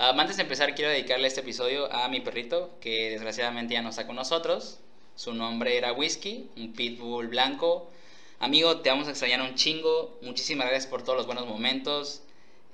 [0.00, 3.88] Ah, antes de empezar, quiero dedicarle este episodio a mi perrito, que desgraciadamente ya no
[3.90, 4.78] está con nosotros.
[5.16, 7.90] Su nombre era Whisky, un pitbull blanco.
[8.38, 10.16] Amigo, te vamos a extrañar un chingo.
[10.22, 12.22] Muchísimas gracias por todos los buenos momentos.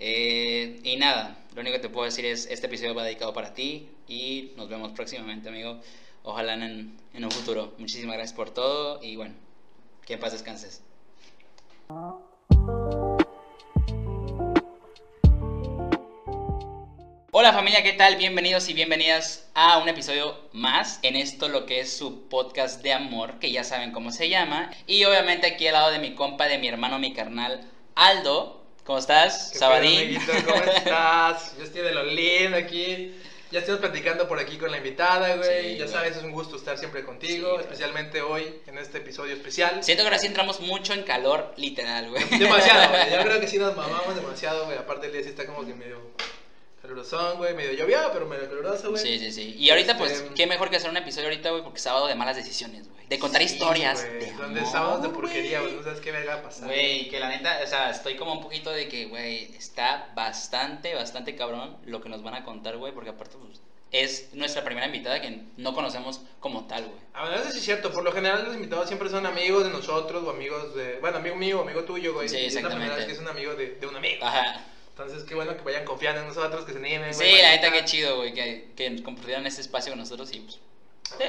[0.01, 3.55] Eh, y nada, lo único que te puedo decir es, este episodio va dedicado para
[3.55, 5.81] ti y nos vemos próximamente, amigo.
[6.25, 7.73] Ojalá en, en un futuro.
[7.79, 9.33] Muchísimas gracias por todo y bueno,
[10.05, 10.83] que en paz descanses.
[17.37, 18.15] Hola familia, ¿qué tal?
[18.15, 22.93] Bienvenidos y bienvenidas a un episodio más en esto lo que es su podcast de
[22.93, 24.71] amor, que ya saben cómo se llama.
[24.87, 28.63] Y obviamente aquí al lado de mi compa, de mi hermano, mi carnal, Aldo.
[28.85, 29.51] ¿Cómo estás?
[29.53, 30.17] ¿Qué Sabadín.
[30.25, 30.45] pedo?
[30.47, 31.57] ¿Cómo estás?
[31.59, 33.13] Yo estoy de lo lindo aquí.
[33.51, 35.63] Ya estamos platicando por aquí con la invitada, güey.
[35.73, 35.89] Sí, ya güey.
[35.89, 37.61] sabes, es un gusto estar siempre contigo, Sí, güey.
[37.63, 39.83] especialmente hoy en este episodio especial.
[39.83, 42.23] Siento que ahora sí entramos mucho en calor, literal, güey.
[42.39, 43.11] Demasiado, güey.
[43.13, 44.79] Yo creo que sí nos mamamos demasiado, güey.
[44.79, 45.99] Aparte el día sí está como que medio
[46.85, 47.55] calurosón, güey.
[47.55, 49.03] Medio lloviado, pero medio caluroso, güey.
[49.03, 49.55] Sí, sí, sí.
[49.59, 52.07] Y ahorita, pues, Este, qué mejor que hacer un episodio ahorita, güey, porque es sábado
[52.07, 53.07] de malas decisiones, güey.
[53.09, 54.05] De contar Sí, historias.
[54.05, 55.73] güey, de Donde amor, sábados de porquería, güey.
[55.73, 55.77] güey.
[55.79, 56.67] No sabes qué verga va a pasar.
[56.69, 60.95] Güey, que la neta, o sea, estoy como un poquito de que, güey, está bastante,
[60.95, 63.61] bastante cabrón lo que nos van a contar, güey, porque aparte, pues,
[63.93, 66.99] es nuestra primera invitada que no conocemos como tal, güey.
[67.13, 67.93] A ver, eso sí es cierto.
[67.93, 70.99] Por lo general, los invitados siempre son amigos de nosotros o amigos de.
[71.01, 72.29] Bueno, amigo mío amigo tuyo, güey.
[72.29, 72.97] Sí, Y es la primera exactamente.
[72.97, 74.25] vez que es un amigo de, de un amigo.
[74.25, 74.65] Ajá.
[74.97, 77.13] Entonces, qué bueno que vayan confiando en nosotros, que se animen.
[77.13, 80.61] Sí, la neta, qué chido, güey, que, que compartieran este espacio con nosotros y, pues,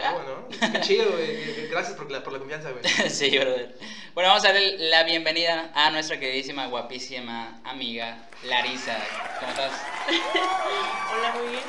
[0.04, 1.68] Ah, bueno, qué chido, güey.
[1.72, 2.84] Gracias por la, por la confianza, güey.
[3.10, 3.76] sí, brother.
[4.14, 9.00] Bueno, vamos a darle la bienvenida a nuestra queridísima, guapísima amiga, Larisa.
[9.40, 9.72] ¿Cómo estás?
[11.18, 11.64] Hola, muy bien.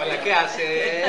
[0.00, 1.04] Hola, ¿qué haces?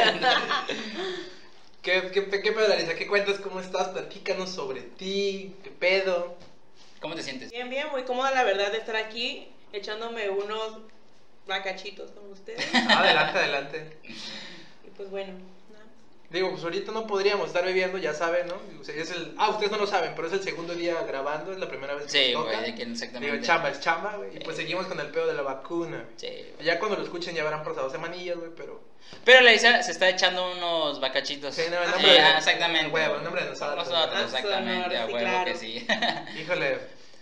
[1.81, 2.95] ¿Qué, qué, qué pedo, Larisa?
[2.95, 3.39] ¿Qué cuentas?
[3.39, 3.87] ¿Cómo estás?
[3.87, 5.55] Platícanos sobre ti.
[5.63, 6.35] ¿Qué pedo?
[6.99, 7.49] ¿Cómo te sientes?
[7.49, 10.77] Bien, bien, muy cómoda la verdad de estar aquí echándome unos
[11.47, 12.65] bacachitos con ustedes.
[12.89, 13.97] Adelante, adelante.
[14.03, 15.33] Y pues bueno,
[15.71, 15.85] nada.
[16.29, 18.55] Digo, pues ahorita no podríamos estar bebiendo, ya saben, ¿no?
[18.79, 19.33] O sea, es el...
[19.37, 22.05] Ah, ustedes no lo saben, pero es el segundo día grabando, es la primera vez
[22.05, 22.67] que Sí, nos güey, toca.
[22.67, 23.31] de que exactamente.
[23.35, 24.37] Digo, chamba es chamba, güey.
[24.37, 26.05] Y pues seguimos con el pedo de la vacuna.
[26.15, 26.65] Sí, güey.
[26.65, 28.81] Ya cuando lo escuchen ya habrán pasado semanillas, güey, pero...
[29.25, 31.53] Pero Larisa se está echando unos bacachitos.
[31.53, 32.85] Sí, no, el Sí, nombre de- ah, exactamente.
[32.85, 33.89] el huevo, el nombre de nosotros.
[33.89, 35.51] Nosotros, Ah, exactamente, a sí, huevo claro.
[35.51, 35.85] que sí.
[36.39, 36.79] Híjole,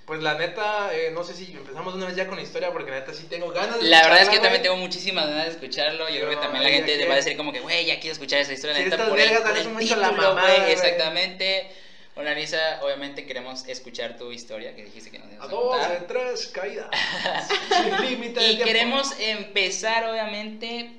[0.09, 2.89] pues la neta, eh, no sé si empezamos una vez ya con la historia, porque
[2.89, 5.51] la neta sí tengo ganas de La verdad es que también tengo muchísimas ganas de
[5.51, 6.09] escucharlo.
[6.09, 8.13] Yo creo que también la gente que- va a decir como que, güey, ya quiero
[8.13, 8.75] escuchar esa historia.
[8.75, 10.59] Sí, neta, estas por el, por el mucho la título, mamada, güey.
[10.61, 10.71] güey.
[10.71, 11.69] Exactamente.
[12.15, 15.75] Bueno, Larisa, obviamente queremos escuchar tu historia que dijiste que nos ibas A a dos,
[15.79, 16.07] de contar.
[16.07, 16.89] tres, caída.
[17.69, 20.91] Sin límite Y queremos empezar, obviamente,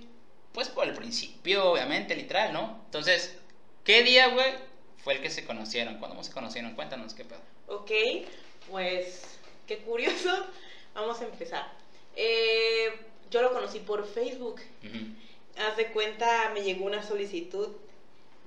[0.52, 2.80] pues por el principio, obviamente, literal, ¿no?
[2.86, 3.34] Entonces,
[3.84, 4.54] ¿qué día, güey,
[5.02, 5.98] fue el que se conocieron?
[5.98, 6.74] ¿Cuándo se conocieron?
[6.74, 7.40] Cuéntanos qué pedo.
[7.66, 7.90] Ok,
[8.70, 10.46] pues qué curioso.
[10.94, 11.72] Vamos a empezar.
[12.16, 12.90] Eh,
[13.30, 14.60] yo lo conocí por Facebook.
[14.84, 15.06] Ujú.
[15.56, 17.68] Haz de cuenta, me llegó una solicitud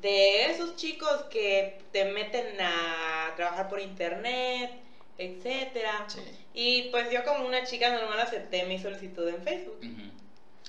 [0.01, 4.71] de esos chicos que te meten a trabajar por internet,
[5.17, 6.05] etcétera.
[6.07, 6.19] Sí.
[6.53, 9.79] Y pues yo como una chica normal acepté mi solicitud en Facebook.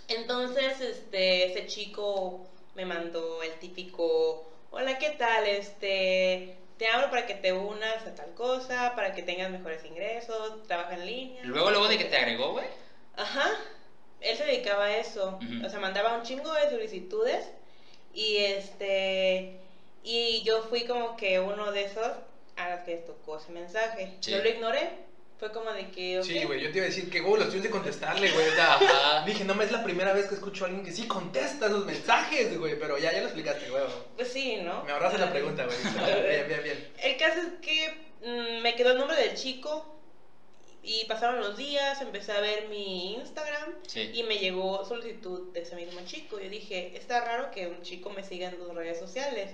[0.08, 5.46] Entonces, este, ese chico me mandó el típico, hola, ¿qué tal?
[5.46, 10.62] Este, te hablo para que te unas a tal cosa, para que tengas mejores ingresos,
[10.66, 11.42] trabaja en línea.
[11.44, 12.66] Luego, luego de que te agregó, güey.
[13.16, 13.50] Ajá,
[14.20, 17.46] él se dedicaba a eso, o sea, mandaba un chingo de solicitudes
[18.12, 19.60] y este,
[20.02, 22.10] y yo fui como que uno de esos
[22.56, 24.16] a los que les tocó ese mensaje.
[24.20, 24.32] Sí.
[24.32, 24.90] Yo lo ignoré,
[25.38, 26.22] fue como de que.
[26.22, 28.48] Sí, güey, yo te iba a decir que hubo los tuyos de contestarle, güey.
[28.48, 29.24] O sea, Ajá.
[29.26, 32.56] dije, no, es la primera vez que escucho a alguien que sí contesta esos mensajes,
[32.58, 32.78] güey.
[32.78, 33.82] Pero ya, ya lo explicaste, güey.
[34.16, 34.84] Pues sí, ¿no?
[34.84, 35.76] Me ahorraste la pregunta, güey.
[36.28, 36.88] Bien, bien, bien.
[37.02, 39.94] El caso es que mm, me quedó el nombre del chico
[40.84, 44.10] y pasaron los días, empecé a ver mi Instagram Sí.
[44.14, 46.38] y me llegó solicitud de ese mismo chico.
[46.38, 49.50] Yo dije, está raro que un chico me siga en dos redes sociales.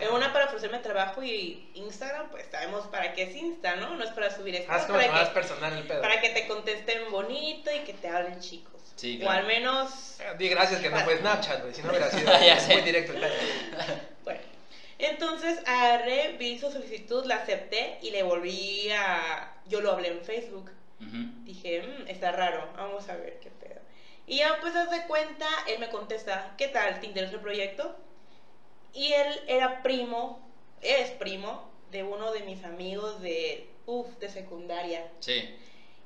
[0.00, 3.96] En una para ofrecerme trabajo y Instagram, pues sabemos para qué es Insta, ¿no?
[3.96, 6.00] No es para subir esto, Haz como para, más que, personal el pedo.
[6.00, 8.80] para que te contesten bonito y que te hablen chicos.
[8.96, 11.72] Sí, O al menos Eh, Di gracias que no fue Snapchat, güey.
[11.74, 12.72] Si no hubiera sido Ya sé.
[12.74, 13.32] muy directo el pedo.
[14.24, 14.40] Bueno,
[14.98, 19.54] entonces agarré, vi su solicitud, la acepté y le volví a...
[19.68, 20.70] Yo lo hablé en Facebook.
[21.00, 21.44] Ujú.
[21.44, 23.80] Dije, "Mm, está raro, vamos a ver qué pedo.
[24.26, 27.00] Y ya pues haz de cuenta, él me contesta, ¿qué tal?
[27.00, 27.94] ¿Te interesa el proyecto?
[28.92, 30.38] Y él era primo,
[30.82, 35.06] es primo de uno de mis amigos de, uff, de secundaria.
[35.20, 35.48] Sí.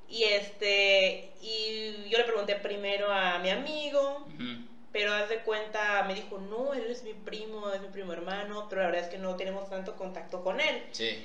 [0.08, 4.62] Y este, y yo le pregunté primero a mi amigo, Ujú.
[4.93, 8.67] pero haz de cuenta, me dijo, no, él es mi primo, es mi primo hermano,
[8.69, 10.82] pero la verdad es que no tenemos tanto contacto con él.
[10.93, 11.19] Sí.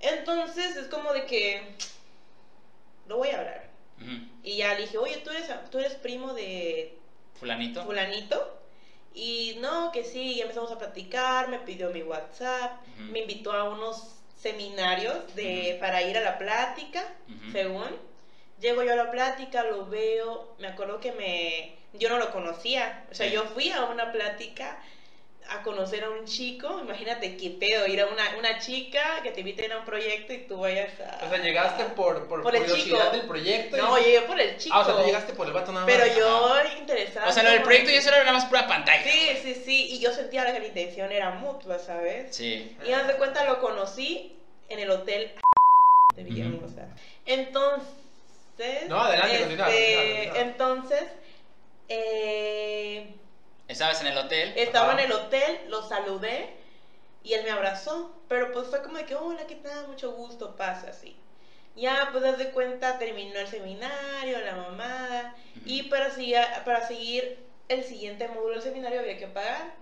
[0.00, 1.74] Entonces es como de que,
[3.06, 3.70] lo voy a hablar.
[4.42, 6.96] Y ya le dije, oye, ¿tú eres, tú eres primo de
[7.38, 7.84] Fulanito.
[7.84, 8.56] fulanito?
[9.12, 13.64] Y no, que sí, ya empezamos a platicar, me pidió mi WhatsApp, me invitó a
[13.64, 17.04] unos seminarios de, para ir a la plática,
[17.52, 17.88] según.
[18.60, 21.76] Llego yo a la plática, lo veo, me acuerdo que me...
[21.94, 23.32] Yo no lo conocía, o sea, Sí.
[23.34, 24.80] yo fui a una plática
[25.48, 29.40] a conocer a un chico, imagínate qué pedo, ir a una, una chica que te
[29.40, 31.24] inviten a un proyecto y tú vayas a...
[31.26, 33.16] O sea, llegaste por, por, Por el curiosidad chico.
[33.16, 33.76] del proyecto.
[33.76, 34.74] y- No, llegué por el chico.
[34.76, 35.94] Ah, o sea, tú llegaste por el vato nada más.
[35.94, 37.28] Pero yo interesada.
[37.28, 39.02] O sea, lo del proyecto ya solo era más pura pantalla.
[39.02, 42.34] Sí, sí, sí, y yo sentía que la intención era mutua, ¿sabes?
[42.36, 42.76] Sí.
[42.86, 44.36] Y haz de cuenta lo conocí
[44.68, 45.32] en el hotel
[46.14, 46.86] de Villahermosa.
[47.26, 47.88] Entonces.
[48.88, 50.40] No, adelante, este, continúa.
[50.42, 51.04] Entonces,
[51.88, 53.14] eh,
[53.70, 54.52] Estabas en el hotel.
[54.56, 56.56] estaba en el hotel, lo saludé
[57.22, 58.22] y él me abrazó.
[58.28, 59.88] Pero pues fue como de que, hola, ¿qué tal?
[59.88, 61.16] Mucho gusto, pasa así.
[61.76, 65.36] Ya, pues haz de cuenta, terminó el seminario, la mamada.
[65.64, 67.38] Y para, seguir- para seguir
[67.68, 69.79] el siguiente módulo del seminario había que pagar.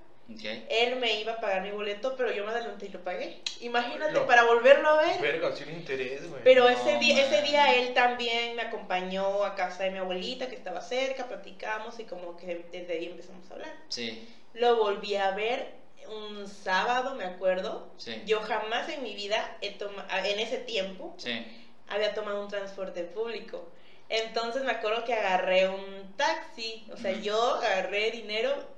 [0.69, 3.40] Él me iba a pagar mi boleto, pero yo me adelanté y lo pagué.
[3.60, 5.20] Imagínate, Lo- para volverlo a ver.
[5.22, 6.42] Verga, sí le interés, güey.
[6.44, 10.48] Pero No, ese, día, ese día él también me acompañó a casa de mi abuelita
[10.48, 13.75] que estaba cerca, platicamos y como que desde ahí empezamos a hablar.
[13.88, 14.28] Sí.
[14.52, 15.72] Lo volví a ver
[16.08, 17.90] un sábado, me acuerdo.
[17.96, 18.22] Sí.
[18.26, 21.42] Yo jamás en mi vida, he toma- en ese tiempo, Sí.
[21.88, 23.66] había tomado un transporte público.
[24.10, 28.76] Entonces me acuerdo que agarré un taxi, o sea, yo agarré dinero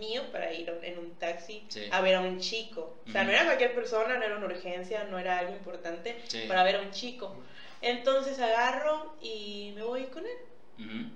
[0.00, 1.88] mío para ir en un taxi Sí.
[1.92, 2.96] a ver a un chico.
[3.06, 6.46] O sea, no era cualquier persona, no era una urgencia, no era algo importante Sí.
[6.48, 7.36] para ver a un chico.
[7.82, 11.10] Entonces agarro y me voy con él.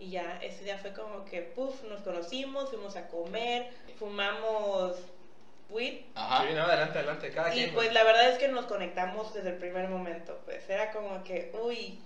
[0.00, 3.68] Y ya, ese día fue como que, puff, nos conocimos, fuimos a comer,
[3.98, 4.96] fumamos
[5.70, 6.02] weed.
[6.14, 6.46] Ajá.
[6.46, 7.74] Sí, no, adelante, adelante, cada Y quien.
[7.74, 11.50] pues la verdad es que nos conectamos desde el primer momento, pues era como que,
[11.60, 11.98] uy,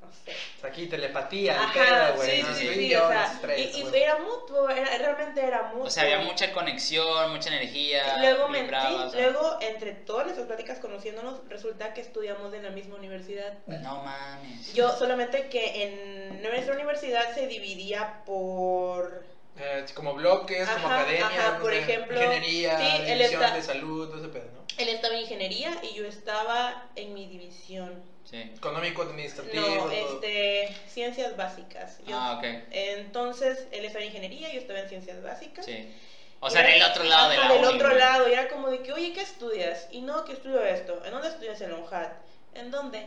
[0.00, 0.32] no sé.
[0.58, 2.30] O sea, Aquí telepatía, el Ajá, güey.
[2.30, 2.54] sí, ¿no?
[2.54, 4.02] sí, sí, y sí, yo, o sea, los tres, y, y güey.
[4.02, 5.84] era mutuo, era, realmente era mutuo.
[5.86, 8.18] O sea, había mucha conexión, mucha energía.
[8.18, 9.30] Luego, me, vibrabas, sí, ¿no?
[9.30, 13.58] luego, entre todas nuestras pláticas conociéndonos, resulta que estudiamos en la misma universidad.
[13.66, 14.72] No mames.
[14.74, 19.37] Yo solamente que en nuestra universidad se dividía por...
[19.60, 23.54] Eh, como bloques, como Ajá, academia, ajá, no por sé, ejemplo, ingeniería, sí, división está-
[23.56, 24.64] de salud, todo ese pedo, ¿no?
[24.76, 28.00] Él estaba en ingeniería y yo estaba en mi división.
[28.24, 28.36] Sí.
[28.56, 31.98] Económico, administrativo, No, este, ciencias básicas.
[32.06, 32.44] Yo- Ah, ok.
[32.70, 35.64] Entonces, él estaba en ingeniería, yo estaba en ciencias básicas.
[35.64, 35.92] Sí.
[36.40, 37.98] O sea, del otro lado de la del otro güey.
[37.98, 39.88] lado, y era como de que, oye, ¿qué estudias?
[39.90, 41.02] Y no, que estudio esto.
[41.04, 42.12] ¿En dónde estudias en Lonhat?
[42.54, 43.06] ¿En dónde?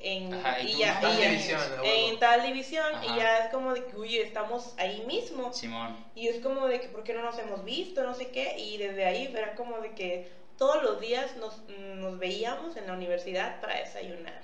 [0.00, 3.04] En, Ajá, y y ya, tal y división, en tal división, Ajá.
[3.04, 5.52] y ya es como de que, oye, estamos ahí mismo.
[5.52, 5.96] Simón.
[6.14, 8.04] Y es como de que, ¿por qué no nos hemos visto?
[8.04, 8.56] No sé qué.
[8.58, 12.92] Y desde ahí era como de que todos los días nos, nos veíamos en la
[12.92, 14.40] universidad para desayunar.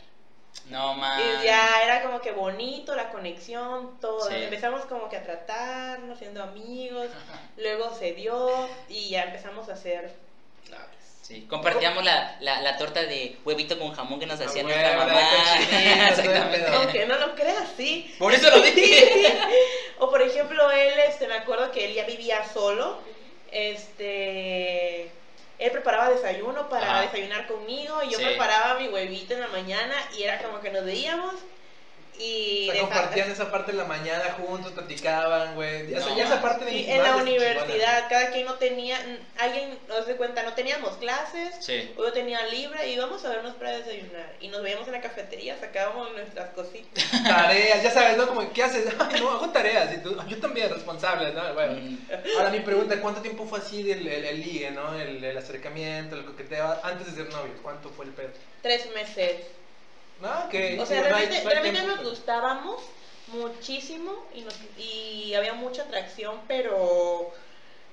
[0.70, 1.42] No mames.
[1.42, 4.28] Y ya era como que bonito la conexión, todo.
[4.28, 4.34] Sí.
[4.36, 7.08] Empezamos como que a tratarnos, siendo amigos.
[7.56, 10.12] Luego se dio y ya empezamos a hacer
[10.70, 11.03] novios.
[11.26, 14.74] Sí, compartíamos la, la, la torta de huevito con jamón que nos Ah, hacía güey,
[14.74, 15.20] nuestra mamá.
[16.10, 16.66] Exactamente.
[16.74, 18.14] Aunque no lo creas, sí.
[18.18, 19.34] Por eso lo dije.
[20.00, 22.98] O por ejemplo, él, este, me acuerdo que él ya vivía solo.
[23.50, 25.04] Este,
[25.58, 27.02] él preparaba desayuno para Ajá.
[27.02, 28.24] desayunar conmigo y yo Sí.
[28.24, 31.34] preparaba mi huevito en la mañana y era como que nos veíamos
[32.18, 35.92] y O sea, de- compartían esa parte en la mañana juntos, platicaban, güey.
[35.94, 38.54] O sea, No, ya esa parte de Sí, en la madres, universidad, cada quien no
[38.54, 38.96] tenía,
[39.38, 41.92] alguien nos de cuenta, no teníamos clases, Sí.
[41.96, 44.32] yo tenía libre y íbamos a vernos para desayunar.
[44.40, 47.04] Y nos veíamos en la cafetería, sacábamos nuestras cositas.
[47.24, 48.26] Tareas, ya sabes, ¿no?
[48.28, 48.86] Como, ¿qué haces?
[48.98, 49.92] Ay, no, hago tareas.
[49.94, 51.52] Y tú, yo también, responsable, ¿no?
[51.54, 51.74] Bueno.
[51.80, 51.98] Mm,
[52.38, 54.94] Ahora mi pregunta, ¿cuánto tiempo fue así del el, el ligue, no?
[54.94, 57.56] El, el acercamiento, el coqueteo, antes de ser novios?
[57.62, 58.30] ¿Cuánto fue el pedo?
[58.62, 59.36] Tres meses.
[60.20, 60.78] No, que...
[60.80, 62.82] O sea, realmente, no hay realmente tiempo, nos gustábamos
[63.28, 67.32] muchísimo y, nos, y había mucha atracción, pero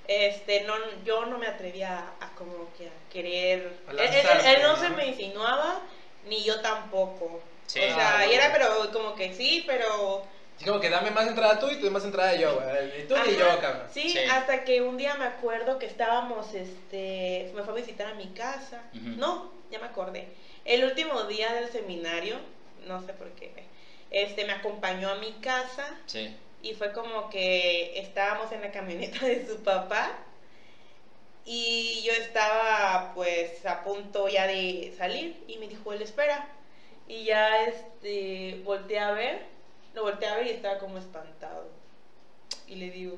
[0.08, 0.74] este no
[1.04, 3.80] yo no me atrevía a, a como que a querer...
[3.88, 4.80] A Él, él- lanzarte, él no ¿no?
[4.80, 5.80] se me insinuaba,
[6.26, 7.40] ni yo tampoco.
[7.66, 7.80] Sí.
[7.80, 10.26] O sea, Ah, y era pero como que sí, pero...
[10.56, 13.00] Así como que dame más entrada tú y tú más entrada yo, güey.
[13.00, 13.86] Y tú y yo, cabrón.
[13.92, 14.18] Sí, Sí.
[14.30, 18.28] hasta que un día me acuerdo que estábamos, este, me fue a visitar a mi
[18.34, 18.82] casa.
[18.92, 20.28] No, ya me acordé.
[20.64, 22.36] El último día del seminario,
[22.86, 23.52] no sé por qué.
[24.10, 26.34] este, me acompañó a mi casa Sí.
[26.62, 30.12] y fue como que estábamos en la camioneta de su papá
[31.44, 36.46] y yo estaba pues a punto ya de salir y me dijo él espera
[37.08, 39.42] y ya este volteé a ver
[39.94, 41.68] lo volteé a ver y estaba como espantado
[42.68, 43.16] y le digo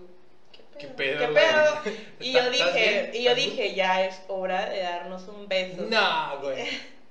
[0.53, 1.19] ¿Qué ¿qué pedo?
[1.19, 1.81] ¿Qué pedo?
[2.21, 6.39] y yo ¿Estás dije y yo dije ya es hora de darnos un beso No,
[6.41, 6.67] güey.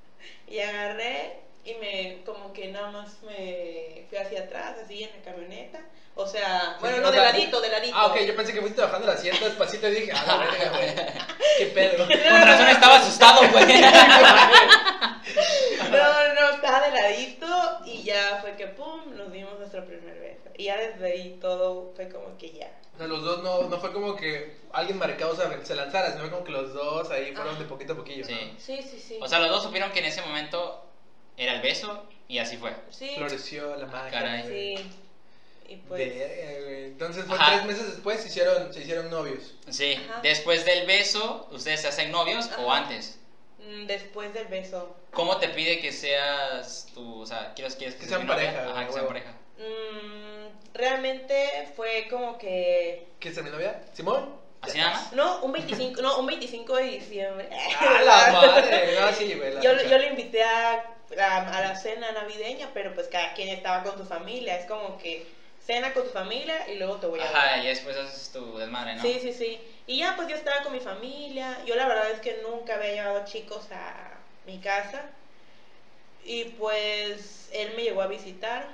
[0.48, 5.24] y agarré y me, como que nada más me fui hacia atrás, así en la
[5.24, 5.80] camioneta.
[6.16, 7.98] O sea, bueno, no, O de ladito, de ladito.
[7.98, 10.70] Ah, ok, yo pensé que fuiste bajando el asiento despacito y dije, ah, la verga,
[10.70, 10.96] güey.
[11.58, 12.06] ¿Qué pedo?
[12.06, 13.66] Con razón estaba asustado, güey.
[15.90, 17.48] No, no, estaba de ladito
[17.86, 20.50] y ya fue que, pum, nos dimos nuestro primer beso.
[20.58, 22.72] Y ya desde ahí todo fue como que ya.
[22.96, 26.30] O sea, los dos no, no fue como que alguien marcado se, se lanzara, sino
[26.32, 28.26] como que los dos ahí fueron de poquito a poquillo.
[28.26, 29.20] Sí, sí, sí.
[29.22, 30.84] O sea, los dos supieron que en ese momento
[31.38, 32.74] era el beso y así fue.
[32.90, 34.12] sí, Floreció la magia.
[34.12, 34.44] caray.
[34.78, 34.90] sí.
[35.70, 36.12] Y pues.
[36.88, 39.56] Entonces fue tres meses después se hicieron, se hicieron novios.
[39.70, 39.94] Sí.
[40.10, 40.20] Ajá.
[40.22, 43.20] Después del beso, ¿ustedes se hacen novios o antes?
[43.60, 48.02] mm, después del beso, ¿Cómo te pide que seas tu, o sea, quieres, quieres que,
[48.02, 48.46] Que sea sean novia?
[48.54, 49.32] pareja, Ajá, que sean pareja.
[49.58, 53.82] mm, realmente fue como que ¿Quién es mi novia?
[53.94, 54.36] ¿Simón?
[54.64, 55.12] ¿Así nada más?
[55.14, 57.50] No, un 25, no, un 25 de diciembre.
[57.80, 58.96] ¡Ah, la madre!
[59.00, 60.74] No, sí, la Yo, yo le invité a,
[61.18, 64.56] a, a la cena navideña, pero pues cada quien estaba con su familia.
[64.56, 65.26] Es como que
[65.66, 67.24] cena con tu familia y luego te voy a.
[67.30, 69.02] Ajá, y después haces tu desmadre, ¿no?
[69.04, 69.60] Sí, sí, sí.
[69.86, 71.60] Y ya pues yo estaba con mi familia.
[71.66, 75.10] Yo la verdad es que nunca había llevado chicos a mi casa.
[76.26, 78.68] Y pues él me llegó a visitar.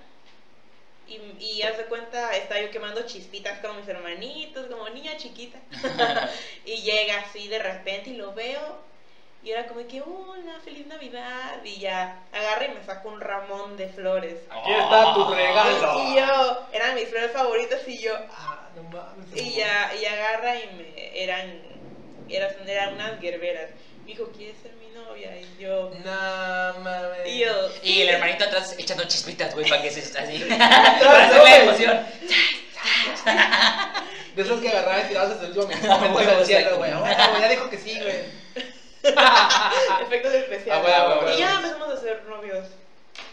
[1.09, 5.59] Y, y haz de cuenta, estaba yo quemando chispitas con mis hermanitos, como niña chiquita.
[6.65, 8.87] y llega así de repente y lo veo.
[9.41, 11.63] Y era como que, hola, feliz Navidad.
[11.63, 14.35] Y ya agarra y me saca un ramón de flores.
[14.49, 15.99] Aquí está tu regalo.
[16.03, 19.27] Y yo, eran mis flores favoritas y yo, Ah, no mames.
[19.35, 21.61] y ya, y agarra y me eran,
[22.29, 23.69] eran, eran unas gerberas.
[24.09, 25.39] Me dijo, ¿quieres ser mi novia?
[25.39, 27.27] Y yo, No mames.
[27.27, 30.43] y yo, Y el hermanito atrás echando chispitas, güey, para que se así.
[30.49, 31.95] para hacerle emoción.
[34.35, 36.89] De esos que agarraban y tirados hasta el último momento del cielo, güey.
[36.89, 38.15] Ya dijo que sí, güey.
[40.01, 40.73] efectos especiales.
[40.73, 42.65] Ah, güey, güey, y ya empezamos a ser novios.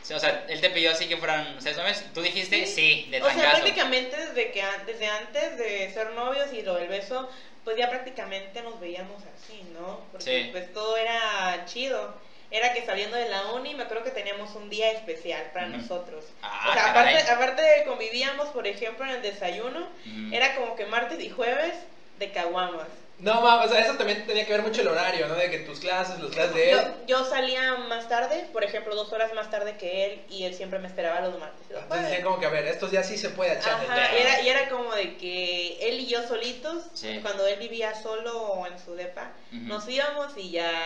[0.02, 2.02] Sí, o sea, él te pidió así que fueran ustedes novios.
[2.12, 3.62] Tú dijiste sí, de O sea, trancazo.
[3.62, 7.30] prácticamente desde, que, desde antes de ser novios y lo del beso,
[7.66, 9.98] pues ya prácticamente nos veíamos así, ¿no?
[10.12, 10.48] Porque Sí.
[10.52, 12.14] pues todo era chido.
[12.48, 16.24] Era que saliendo de la uni, me acuerdo que teníamos un día especial para nosotros.
[16.42, 17.16] Ah, o sea, caray.
[17.16, 19.84] aparte, aparte de convivíamos, por ejemplo, en el desayuno,
[20.30, 21.74] era como que martes y jueves
[22.20, 22.86] de caguamas.
[23.18, 25.34] No mames, o sea, eso también tenía que ver mucho el horario, ¿no?
[25.36, 26.86] De que tus clases, las clases de Yo, él.
[27.06, 30.78] yo salía más tarde, por ejemplo, dos horas más tarde que él, y él siempre
[30.78, 31.66] me esperaba los martes.
[31.70, 33.72] los Entonces decían como que, a ver, estos días sí se puede echar.
[33.88, 37.18] Ajá, y era, y era como de que él y yo solitos, Sí.
[37.22, 40.82] cuando él vivía solo en su depa, nos íbamos y ya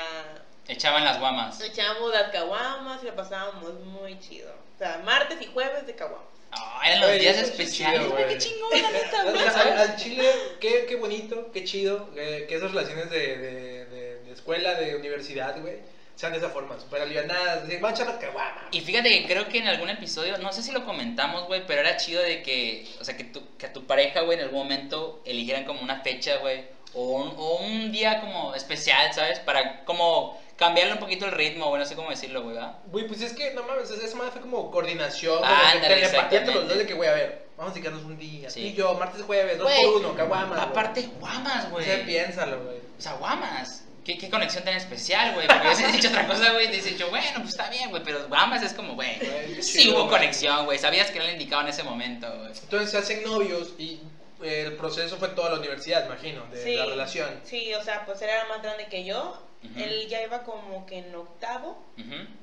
[0.69, 1.61] Echaban las guamas.
[1.61, 4.53] echábamos las caguamas y lo pasábamos muy chido.
[4.75, 6.29] O sea, martes y jueves de caguamas.
[6.53, 8.29] Ah, eran los días eso especiales, chido, güey.
[8.29, 10.29] Qué chingón, la neta, O güey, al, al Chile,
[10.61, 14.97] qué, qué bonito, qué chido, que, que esas relaciones de, de, de, de escuela, de
[14.97, 15.79] universidad, güey,
[16.17, 18.69] sean de esa forma, súper alivianadas, de, van a echar la caguama.
[18.73, 21.83] Y fíjate que creo que en algún episodio, no sé si lo comentamos, güey, pero
[21.83, 24.63] era chido de que, o sea, que, tu, que a tu pareja, güey, en algún
[24.65, 26.65] momento eligieran como una fecha, güey,
[26.95, 29.39] o un, o un día como especial, ¿sabes?
[29.39, 32.75] Para como cambiarle un poquito el ritmo, güey, no sé cómo decirlo, güey, ¿verdad?
[32.87, 36.39] Güey, pues es que, no mames, esa madre fue como coordinación, como Ándale, que telepatía
[36.41, 38.61] entre los dos de que, güey, a ver, vamos a dedicarnos un día, Sí.
[38.61, 40.71] tú y yo, martes, jueves, dos Güey, por uno, caguamas, güey.
[40.71, 41.83] Aparte, guamas, güey.
[41.83, 42.77] O sea, piénsalo, güey.
[42.77, 43.85] O sea, guamas.
[44.05, 45.47] ¿Qué, qué conexión tan especial, güey.
[45.47, 48.03] Porque si has dicho otra cosa, güey, te has dicho, bueno, pues está bien, güey.
[48.03, 49.19] Pero guamas es como, güey.
[49.63, 50.79] Sí chido, hubo conexión, güey.
[50.79, 52.51] Sabías que era el indicado en ese momento, güey.
[52.63, 54.01] Entonces se hacen novios y
[54.43, 56.75] el proceso fue toda la universidad, imagino, de Sí.
[56.77, 57.29] la relación.
[57.45, 59.39] Sí, o sea, pues él era más grande que yo.
[59.77, 61.77] Él ya iba como que en octavo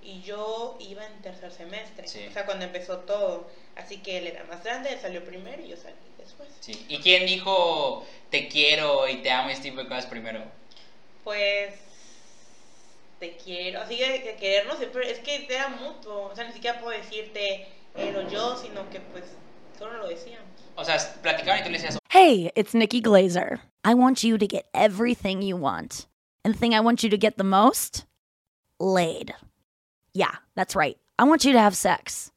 [0.03, 2.07] y yo iba en tercer semestre.
[2.07, 2.25] Sí.
[2.29, 3.49] O sea, cuando empezó todo.
[3.75, 6.49] Así que él era más grande, él salió primero y yo salí después.
[6.59, 6.85] Sí.
[6.87, 10.43] ¿Y quién dijo te quiero y te amo y este tipo de cosas primero?
[11.23, 11.73] Pues
[13.19, 16.79] te quiero, así que, que querernos siempre, es que era mutuo, o sea, ni siquiera
[16.79, 19.23] puedo decirte él o yo, sino que pues
[19.77, 20.47] solo lo decíamos.
[20.75, 23.59] O sea, platicaban y tú le decías, Hey, it's Nikki Glazer.
[23.83, 26.05] I want you to get everything you want.
[26.47, 28.05] And the thing I want you to get the most?
[28.79, 29.35] Laid.
[30.13, 30.97] Yeah, that's right.
[31.19, 32.31] I want you to have sex.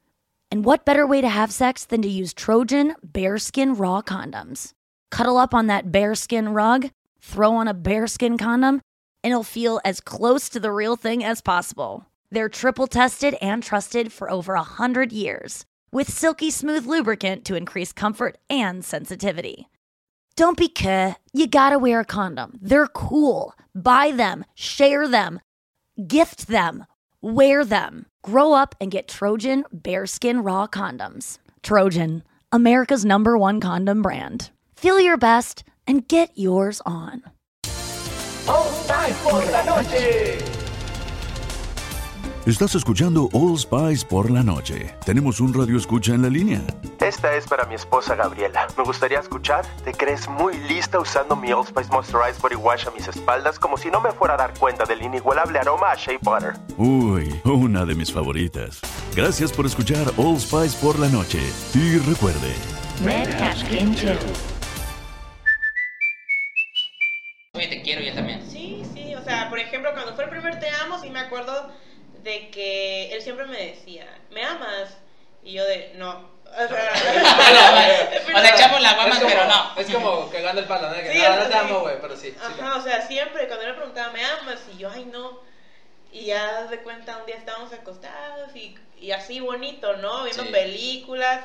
[0.51, 4.73] And what better way to have sex than to use Trojan Bearskin Raw condoms?
[5.11, 6.89] Cuddle up on that bearskin rug,
[7.21, 8.81] throw on a bearskin condom,
[9.23, 12.05] and it'll feel as close to the real thing as possible.
[12.29, 15.63] They're triple tested and trusted for over a hundred years.
[15.93, 19.67] with silky smooth lubricant to increase comfort and sensitivity.
[20.35, 21.15] Don't be cuh.
[21.33, 22.57] You gotta wear a condom.
[22.61, 23.53] They're cool.
[23.75, 25.39] Buy them, share them,
[26.07, 26.85] gift them,
[27.21, 28.05] wear them.
[28.23, 31.39] Grow up and get Trojan Bearskin Raw condoms.
[31.63, 34.51] Trojan, America's number one condom brand.
[34.75, 37.23] Feel your best and get yours on.
[42.51, 44.93] Estás escuchando All Spice por la noche.
[45.05, 46.61] Tenemos un radio escucha en la línea.
[46.99, 48.67] Esta es para mi esposa Gabriela.
[48.77, 49.65] Me gustaría escuchar.
[49.85, 53.77] ¿Te crees muy lista usando mi Old Spice Moisturized Body Wash a mis espaldas como
[53.77, 56.55] si no me fuera a dar cuenta del inigualable aroma a Shea Butter?
[56.75, 58.81] Uy, una de mis favoritas.
[59.15, 61.39] Gracias por escuchar All Spice por la noche.
[61.73, 62.53] Y recuerde,
[67.53, 68.41] Oye, te quiero y él también.
[68.45, 71.71] Sí, sí, o sea, por ejemplo, cuando fue el primer Te Amo, sí me acuerdo
[72.23, 74.97] de que él siempre me decía, ¿me amas?
[75.43, 76.29] Y yo de, no.
[76.45, 76.91] O sea,
[78.35, 79.73] O sea, echamos la guama, es como, pero no.
[79.77, 80.95] Es como cagando el palo, ¿no?
[80.95, 82.31] Que Sí, no, te amo, güey, pero sí.
[82.31, 84.59] sí Ajá, o sea, siempre cuando él me preguntaba, ¿me amas?
[84.73, 85.39] Y yo, ay, no.
[86.11, 90.25] Y ya de cuenta, un día estábamos acostados y, y así bonito, ¿no?
[90.25, 90.49] Viendo Sí.
[90.51, 91.39] películas,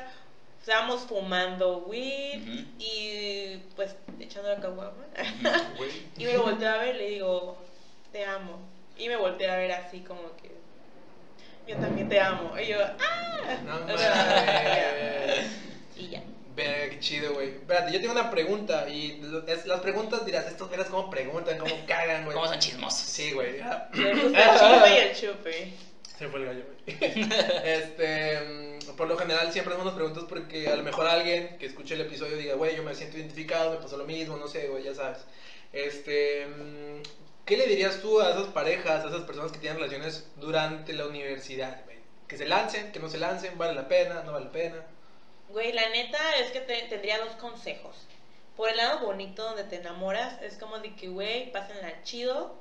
[0.59, 2.41] estábamos fumando weed
[2.77, 5.05] y pues echando la caguama.
[6.17, 7.57] y me lo volteé a ver y le digo,
[8.11, 8.59] te amo.
[8.97, 10.56] Y me volteé a ver así como que,
[11.67, 12.53] yo también te amo.
[12.59, 13.57] Y yo, ¡ah!
[13.65, 15.47] No O sea, mames.
[15.95, 16.23] y ya.
[16.55, 17.49] Verga, qué chido, güey.
[17.49, 18.89] Espérate, yo tengo una pregunta.
[18.89, 22.35] Y es- las preguntas dirás, estos verás cómo preguntan, cómo cagan, güey.
[22.35, 23.01] ¿Cómo son chismosos?
[23.07, 23.57] Sí, güey.
[23.59, 24.19] Gusta el
[24.59, 25.73] chupe y el chupe.
[26.17, 26.97] Se fue el gallo, güey.
[27.63, 32.01] este, por lo general siempre hacemos preguntas porque a lo mejor alguien que escuche el
[32.01, 34.95] episodio diga, güey, yo me siento identificado, me pasó lo mismo, no sé, güey, ya
[34.95, 35.19] sabes.
[35.73, 36.47] Este,
[37.47, 41.07] ¿qué le dirías tú a esas parejas, a esas personas que tienen relaciones durante la
[41.07, 41.97] universidad, güey?
[42.27, 44.83] Que se lancen, que no se lancen, vale la pena, no vale la pena.
[45.49, 47.95] Güey, la neta es que te- tendría dos consejos.
[48.57, 52.55] Por el lado bonito donde te enamoras, es como de que, güey, pásenla chido.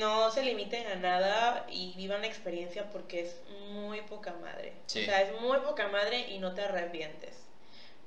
[0.00, 3.36] No se limiten a nada y vivan la experiencia porque es
[3.72, 4.72] muy poca madre.
[4.86, 5.02] Sí.
[5.02, 7.34] O sea, es muy poca madre y no te arrepientes.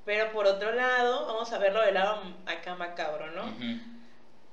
[0.04, 3.44] Pero por otro lado, vamos a verlo del lado acá macabro, ¿no?
[3.44, 3.99] Ujú.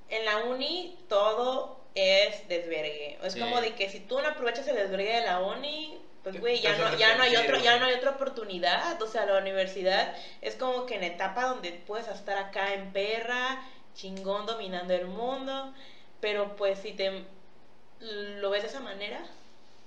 [0.09, 3.17] En la uni todo es desvergue.
[3.23, 3.39] Es Sí.
[3.39, 6.75] como de que si tú no aprovechas el desvergue de la uni, pues güey, ya
[6.77, 9.01] no, ya no hay otro, ya no hay otra oportunidad.
[9.01, 13.63] O sea, la universidad es como que en etapa donde puedes estar acá en perra,
[13.95, 15.73] chingón, dominando el mundo.
[16.19, 17.23] Pero pues si te
[17.99, 19.23] lo ves de esa manera,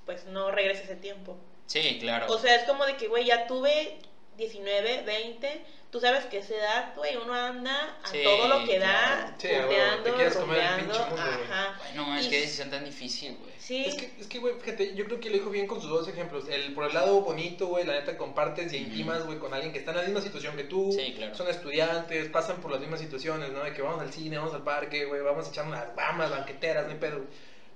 [0.06, 1.37] pues no regreses ese tiempo.
[1.66, 2.26] Sí, claro.
[2.28, 3.96] O sea, es como de que, güey, ya tuve
[4.40, 5.62] 19, 20.
[5.90, 9.37] Tú sabes que esa edad, güey, uno anda a Sí, todo lo que da, claro.
[9.38, 11.79] Sí, puteando, te ajá.
[11.85, 13.50] Ay, no mames, Y- qué decisión tan difícil, güey.
[13.59, 15.90] Sí, Es que, es que, güey, fíjate, yo creo que lo dijo bien con sus
[15.90, 16.48] dos ejemplos.
[16.48, 19.81] El, por el lado bonito, güey, la neta compartes y intimas, güey, con alguien que
[19.81, 20.92] está en la misma situación que tú.
[20.92, 21.35] Sí, claro.
[21.35, 23.61] Son estudiantes, pasan por las mismas situaciones, ¿no?
[23.62, 26.87] De que vamos al cine, vamos al parque, güey, vamos a echar unas bamas, banqueteras,
[26.87, 27.24] no hay pedo.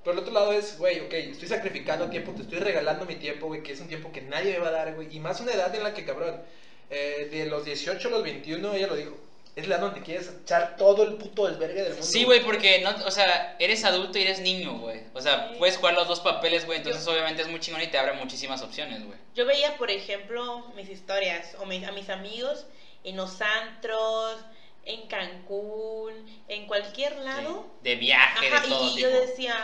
[0.05, 3.47] Pero el otro lado es, güey, ok, estoy sacrificando tiempo, te estoy regalando mi tiempo,
[3.47, 5.09] güey, que es un tiempo que nadie me va a dar, güey.
[5.17, 6.43] Y más una edad en la que, cabrón,
[6.91, 9.17] eh, de los 18 a los 21, ella lo dijo,
[9.57, 12.07] es la donde quieres echar todo el puto desvergue del mundo.
[12.07, 15.01] Sí, güey, porque no, o sea, eres adulto y eres niño, güey.
[15.15, 15.55] O sea, Sí.
[15.59, 16.79] puedes jugar los dos papeles, güey.
[16.79, 19.17] Entonces, obviamente es muy chingón y te abre muchísimas opciones, güey.
[19.35, 22.67] yo veía, por ejemplo, mis historias o mis, a mis amigos
[23.05, 24.39] en los antros,
[24.85, 26.13] en Cancún,
[26.49, 27.65] en cualquier lado.
[27.83, 27.89] Sí.
[27.91, 29.09] De viaje, Ajá, de y- todo y, tipo.
[29.09, 29.55] yo decía,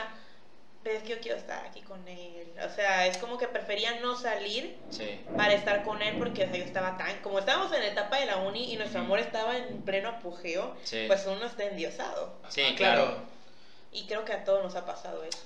[0.83, 2.47] pero es que yo quiero estar aquí con él.
[2.67, 5.21] O sea, es como que prefería no salir Sí.
[5.37, 8.19] para estar con él porque o sea, yo estaba tan como estábamos en la etapa
[8.19, 11.05] de la uni y nuestro amor estaba en pleno apogeo Sí.
[11.07, 13.17] pues uno está endiosado Sí, Ah, claro.
[13.93, 15.39] y creo que a todos nos ha pasado eso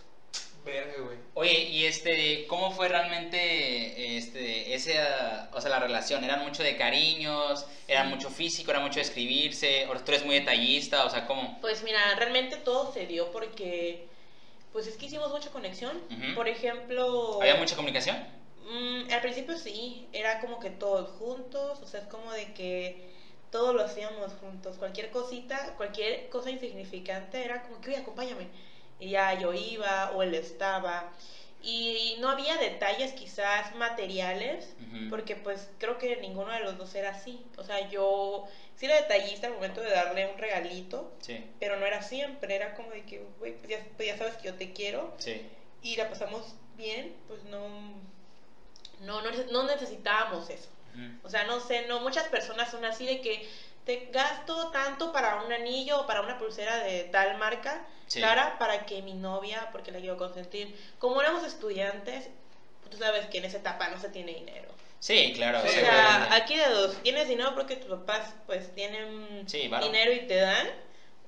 [0.65, 1.19] Verga, güey.
[1.35, 6.25] Oye, y este, ¿cómo fue realmente este, esa, o sea, la relación?
[6.25, 7.67] ¿Eran mucho de cariños?
[7.87, 8.71] ¿Era mucho físico?
[8.71, 9.87] ¿Era mucho de escribirse?
[9.89, 11.05] ¿O tú eres muy detallista?
[11.05, 11.59] O sea, ¿cómo?
[11.61, 14.07] pues mira realmente todo se dio porque
[14.75, 15.97] pues es que hicimos mucha conexión
[16.35, 18.19] por ejemplo ¿Había mucha comunicación?
[18.67, 22.97] Mm, al principio sí, era como que todos juntos, o sea, es como de que
[23.51, 28.49] todo lo hacíamos juntos, cualquier cosita, cualquier cosa insignificante era como que, oye, acompáñame.
[28.99, 31.13] Y ya yo iba o él estaba.
[31.63, 34.75] Y no había detalles quizás materiales,
[35.09, 37.45] porque pues creo que ninguno de los dos era así.
[37.57, 41.87] O sea, yo sí era detallista al momento de darle un regalito, Sí, pero no
[41.87, 44.73] era siempre, era como de que, güey, pues ya, pues ya sabes que yo te
[44.73, 45.43] quiero sí.
[45.83, 47.69] y la pasamos bien, pues no,
[49.01, 50.69] no, no, neces- no necesitábamos eso.
[51.25, 53.45] O sea, no sé, no, muchas personas son así de que
[53.85, 58.21] te gasto tanto para un anillo o para una pulsera de tal marca Sí.
[58.21, 60.73] cara para que mi novia, porque la quiero consentir.
[60.99, 62.29] Como éramos estudiantes,
[62.91, 64.69] tú sabes que en esa etapa no se tiene dinero.
[65.05, 65.61] Sí, claro.
[65.61, 70.13] Sí, O sea, aquí de dos, tienes dinero porque tus papás pues tienen Sí, dinero
[70.15, 70.67] y te dan,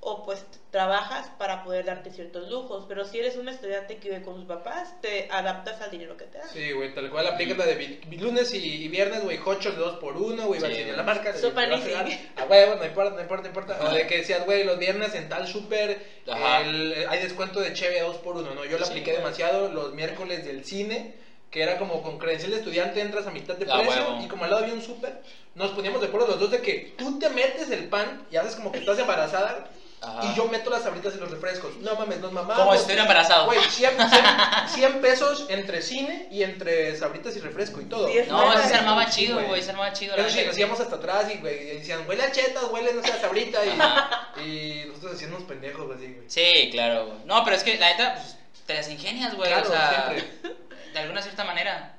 [0.00, 4.22] o pues trabajas para poder darte ciertos lujos, pero si eres un estudiante que vive
[4.22, 6.48] con sus papás, te adaptas al dinero que te dan.
[6.48, 9.96] Sí, güey, tal cual aplicas la de lunes y, y viernes, güey, hochos de dos
[9.96, 10.96] por uno, güey, Sí, güey.
[10.96, 11.32] la marca.
[11.32, 11.92] de- Super te vas a easy.
[12.34, 13.78] dar, A huevo, no importa, no importa, no importa.
[13.84, 18.00] O de que decías, güey, los viernes en tal súper, eh, hay descuento de cheve
[18.00, 18.64] a dos por uno, ¿no?
[18.64, 19.22] Yo lo Sí, apliqué güey.
[19.22, 23.54] demasiado los miércoles del cine, que era como con credencial de estudiante entras a mitad
[23.56, 24.22] de A precio, huevo.
[24.22, 25.22] y como al lado había un súper,
[25.54, 28.56] nos poníamos de acuerdo los dos de que tú te metes el pan y haces
[28.56, 29.68] como que estás embarazada.
[29.98, 30.30] Ajá.
[30.30, 31.74] Y yo meto las sabritas y los refrescos.
[31.78, 32.58] No mames, nos mamamos.
[32.58, 33.46] Como si estuviera embarazado.
[33.46, 34.24] Güey, 100, 100,
[34.68, 38.06] 100 pesos entre cine y entre sabritas y refresco y todo.
[38.08, 39.62] Sí, No, ese se armaba chido, güey.
[39.62, 40.14] Se armaba chido.
[40.14, 43.02] la Eso sí, nos íbamos hasta atrás y, güey, decían, huele a chetas, huele, no
[43.02, 43.60] sé, a sabrita.
[43.64, 46.24] Y, y nosotros haciendo unos pendejos, así, güey.
[46.28, 47.18] Sí, claro, güey.
[47.24, 49.48] No, pero es que la neta, pues, te las ingenias, güey.
[49.50, 50.56] Claro, o sea, siempre.
[50.96, 51.92] de alguna cierta manera.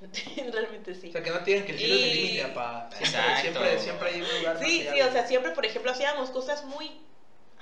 [0.52, 1.08] Realmente sí.
[1.08, 2.88] O sea, que no tienen que el cielo es el Y- límite, papá.
[2.92, 3.40] Siempre, Exacto.
[3.40, 6.90] siempre, siempre hay un lugar Sí, sí, o sea, siempre, por ejemplo, hacíamos cosas muy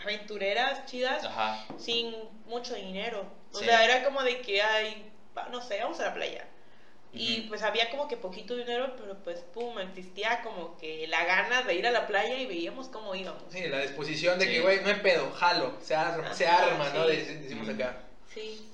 [0.03, 1.64] aventureras, chidas, Ajá.
[1.79, 2.14] sin
[2.47, 3.25] mucho dinero.
[3.53, 3.64] O Sí.
[3.66, 6.47] sea, era como de que, ay, va- no sé, vamos a la playa.
[7.16, 11.62] Y pues había como que poquito dinero, pero pues pum, existía como que la gana
[11.62, 13.44] de ir a la playa y veíamos cómo íbamos.
[13.53, 14.51] Sí, la disposición de Sí.
[14.51, 17.07] que, güey, no hay pedo, jalo, se arma, se arma, ¿no?
[17.07, 17.14] sí.
[17.14, 17.99] Decimos acá.
[18.35, 18.68] Sí.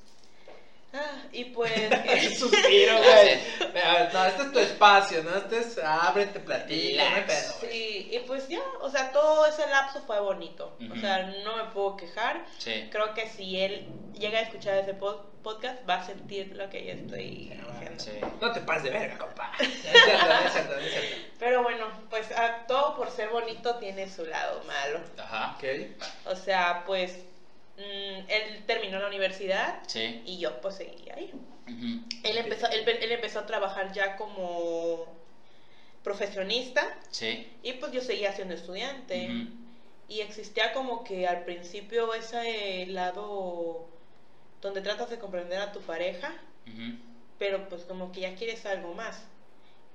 [0.92, 1.72] Ah, y pues...
[2.38, 3.38] Suspiro, güey.
[4.12, 5.36] No, este es tu espacio, ¿no?
[5.36, 7.52] Este es, ábrete, platica, no pedo.
[7.60, 10.76] Sí, y pues ya, o sea, todo ese lapso fue bonito.
[10.80, 11.00] O Ujú.
[11.00, 12.44] sea, no me puedo quejar.
[12.58, 12.88] Sí.
[12.90, 13.86] Creo que si él
[14.18, 17.66] llega a escuchar ese pod- podcast, va a sentir lo que yo estoy diciendo.
[17.96, 18.12] Sí.
[18.40, 19.52] No te pases de verga, compa.
[19.58, 21.16] No es cierto, no es cierto, no es cierto.
[21.38, 25.00] Pero bueno, pues ah, todo por ser bonito tiene su lado malo.
[25.18, 25.54] Ajá.
[25.56, 25.64] Ok.
[26.26, 27.18] O sea, pues
[27.80, 30.22] mm, él terminó la universidad Sí.
[30.26, 31.30] y yo pues seguía ahí.
[32.24, 35.06] Él empezó, él, él empezó a trabajar ya como
[36.02, 37.48] profesionista Sí.
[37.62, 39.46] y pues yo seguía siendo estudiante.
[40.08, 43.86] Y existía como que al principio ese lado
[44.60, 46.32] donde tratas de comprender a tu pareja,
[47.38, 49.22] pero pues como que ya quieres algo más.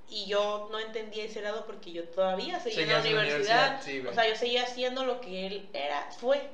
[0.09, 3.21] Y yo no entendía ese lado porque yo todavía seguía en la Seguías en la
[3.21, 3.67] universidad.
[3.67, 4.11] universidad, sí, güey.
[4.11, 6.47] o sea, yo seguía haciendo lo que él era, fue.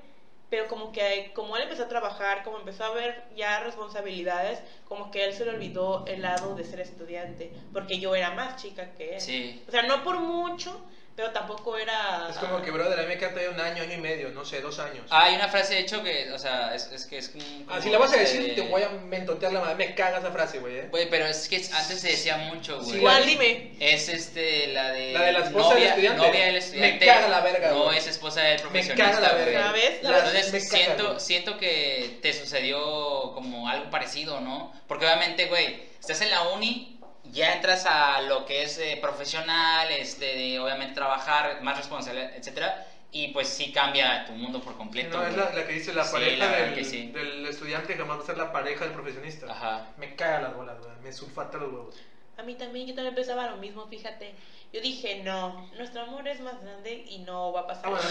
[0.51, 5.09] Pero como que como él empezó a trabajar, como empezó a ver ya responsabilidades, como
[5.09, 8.91] que él se le olvidó el lado de ser estudiante, porque yo era más chica
[8.91, 9.21] que él.
[9.21, 9.63] Sí.
[9.65, 10.77] O sea, no por mucho,
[11.15, 12.27] pero tampoco era...
[12.29, 14.45] Es como que, brother, a mí me queda todavía un año, año y medio, no
[14.45, 15.05] sé, dos años.
[15.09, 17.43] Ah, hay una frase de hecho que, o sea, es, es que es como.
[17.69, 19.75] Ah, si la vas a decir, te voy a mentotear la madre.
[19.75, 20.87] Me caga esa frase, güey, eh.
[20.89, 22.91] Güey, pero es que antes se decía mucho, güey.
[22.91, 23.75] Sí, Igual dime.
[23.79, 25.13] Es este, la de.
[25.13, 26.27] La de la esposa del novia, estudiante.
[26.27, 27.05] Novia del Me estudiante.
[27.05, 29.05] caga la verga, No es esposa del Me profesionista.
[29.11, 29.61] caga la verga.
[29.67, 30.03] ¿Sabes?
[30.03, 34.73] Las- Entonces me siento, siento que te sucedió como algo parecido, ¿no?
[34.87, 36.99] Porque obviamente, güey, estás en la uni,
[37.31, 42.87] ya entras a lo que es eh, profesional, este, de, obviamente trabajar, más responsable, etcétera,
[43.11, 45.17] y pues sí cambia tu mundo por completo.
[45.17, 47.11] No, es la, la que dice la Sí, pareja la del, que sí.
[47.11, 49.51] del estudiante jamás va a ser la pareja del profesionista.
[49.51, 49.87] Ajá.
[49.97, 50.91] Me caga las bolas, güey.
[51.03, 51.95] Me sulfata los huevos.
[52.41, 54.33] A mí también, yo también pensaba lo mismo, fíjate.
[54.73, 57.83] Yo dije, no, nuestro amor es más grande y no va a pasar.
[57.85, 58.03] Ah, bueno,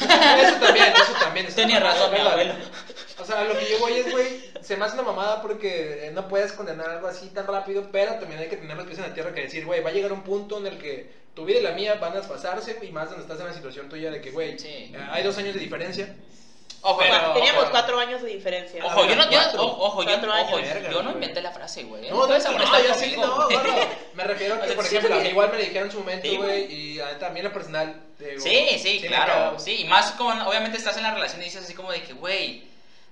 [0.48, 1.46] eso también, eso también.
[1.46, 2.18] está Tenía razón mi.
[3.18, 4.26] O sea, lo que yo voy es, güey,
[4.60, 8.14] se me hace una mamada porque eh, no puedes condenar algo así tan rápido, pero
[8.20, 10.12] también hay que tener los pies en la tierra que decir, güey, va a llegar
[10.12, 13.08] un punto en el que tu vida y la mía van a pasarse, y más
[13.08, 14.68] donde estás en la situación tuya de que, güey, Sí.
[14.94, 16.14] eh, hay dos años de diferencia.
[16.82, 18.82] Ojo, Pero- Teníamos cuatro años de diferencia.
[18.84, 20.58] Ojo, yo no, yo, ojo, ojo, yo, ojo,
[20.90, 22.08] yo no inventé la frase, güey.
[22.08, 23.48] No, no, no, yo sí, no,
[24.14, 25.30] me refiero a que, por ejemplo, a mí sí.
[25.30, 28.02] igual me lo dijeron en su momento, güey, y a- también lo personal.
[28.18, 29.58] digo, Sí, sí, claro.
[29.58, 32.14] Sí, y más como obviamente estás en la relación y dices así como de que,
[32.14, 32.64] güey,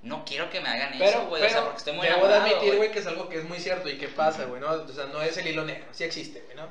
[0.03, 1.43] no quiero que me hagan Pero, eso, güey.
[1.43, 2.47] O sea, pero porque estoy muy debo de enamorado.
[2.47, 2.77] admitir, güey.
[2.79, 4.71] güey, que es algo que es muy cierto y que pasa, güey, ¿no?
[4.71, 6.69] O sea, no es el hilo negro, sí existe, güey, ¿no?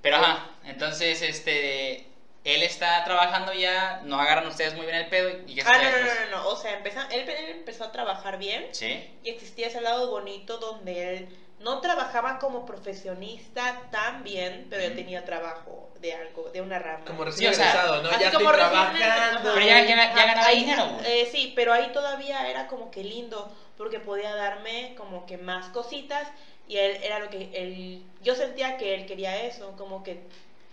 [0.00, 2.06] Pero ajá, entonces, este,
[2.44, 5.90] él está trabajando ya, no agarran ustedes muy bien el pedo y qué Ah, no,
[5.90, 6.48] no, no, no, no.
[6.48, 10.56] O sea, empezó, él, él empezó a trabajar bien Sí, y existía ese lado bonito
[10.58, 14.96] donde él no trabajaba como profesionista tan bien, pero él Ujú.
[14.96, 17.04] tenía trabajo de algo, de una rama.
[17.04, 18.08] Como Sí, recién o sea, egresado, ¿no?
[18.10, 19.50] así Ya como estoy trabajando.
[19.54, 23.04] Pero ya- ya- ya ganaba ahí- dinero, eh, sí, pero ahí todavía era como que
[23.04, 26.28] lindo, porque podía darme como que más cositas
[26.66, 30.18] y él era lo que él, yo sentía que él quería eso, como que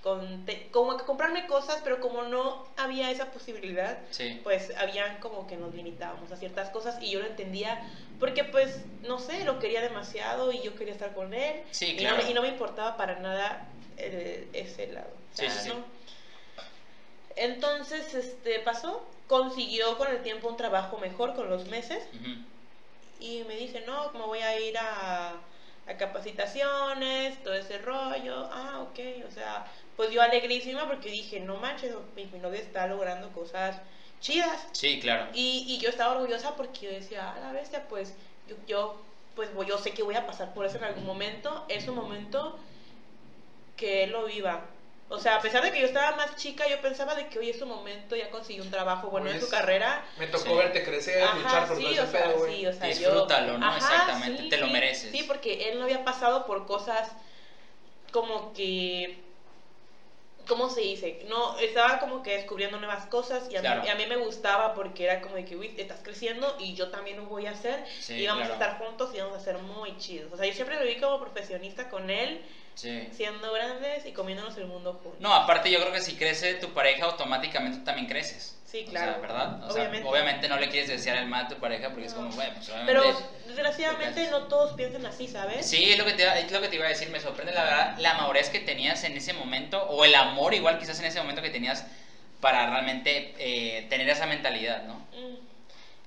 [0.08, 4.40] con, te- como que comprarme cosas, pero como no había esa posibilidad, sí.
[4.42, 7.82] pues habían como que nos limitábamos a ciertas cosas y yo lo entendía
[8.18, 12.06] porque pues no sé, lo quería demasiado y yo quería estar con él Sí, y,
[12.06, 13.68] no, me- y no me importaba para nada
[13.98, 15.10] el- ese lado.
[15.10, 15.70] O Sí, sea, sí, sí.
[15.76, 15.84] ¿no?
[17.36, 22.02] Entonces, este pasó, consiguió con el tiempo un trabajo mejor con los meses
[23.20, 25.32] y me dice, no, me voy a ir a,
[25.86, 28.48] a capacitaciones, todo ese rollo.
[28.52, 29.66] Ah, ok, o sea,
[29.98, 33.76] pues yo alegrísima porque dije, no manches, mi, mi novio está logrando cosas
[34.22, 34.66] chidas.
[34.72, 35.28] Sí, claro.
[35.34, 38.14] Y, y yo estaba orgullosa porque yo decía, a la bestia, pues
[38.48, 39.02] yo, yo,
[39.36, 41.66] pues voy- yo sé que voy a pasar por eso en algún momento.
[41.68, 42.58] Es un momento
[43.76, 44.66] que él lo viva.
[45.10, 47.50] O sea, a pesar de que yo estaba más chica, yo pensaba de que hoy
[47.50, 50.04] es su momento, ya consiguió un trabajo bueno en Pues, su carrera.
[50.18, 50.56] Me tocó Sí.
[50.56, 52.56] verte crecer, luchar por todo sí, ese o sea, pedo, güey.
[52.58, 53.76] sí, o sea, yo- Disfrútalo, ¿no?
[53.78, 54.74] Exactamente, te lo sí.
[54.74, 55.12] mereces.
[55.12, 57.10] Sí, porque él no había pasado por cosas
[58.12, 59.24] como que
[60.48, 61.20] ¿cómo se dice?
[61.28, 63.82] No, estaba como que descubriendo nuevas cosas y a, Claro.
[63.82, 66.74] mí, y a mí me gustaba porque era como de que, uy, estás creciendo y
[66.74, 68.54] yo también lo voy a hacer Sí, y vamos claro.
[68.60, 70.32] a estar juntos y vamos a ser muy chidos.
[70.34, 72.42] O sea, yo siempre me vi como profesionista con él,
[72.76, 73.08] Sí.
[73.12, 75.20] siendo grandes y comiéndonos el mundo juntos.
[75.20, 78.57] No, aparte yo creo que si crece tu pareja, automáticamente tú también creces.
[78.70, 79.14] Sí, O claro.
[79.14, 79.64] sea, ¿verdad?
[79.64, 80.10] O sea, Obviamente.
[80.10, 80.50] obviamente.
[80.50, 82.36] no le quieres desear el mal a tu pareja porque es como, No.
[82.36, 82.94] bueno, pues obviamente...
[82.94, 85.66] Pero desgraciadamente no todos piensan así, ¿sabes?
[85.66, 87.64] Sí, es lo, que te, es lo que te iba a decir, me sorprende la
[87.64, 91.20] verdad la madurez que tenías en ese momento, o el amor igual quizás en ese
[91.22, 91.86] momento que tenías
[92.42, 94.96] para realmente eh, tener esa mentalidad, ¿no?
[94.96, 95.38] Mm.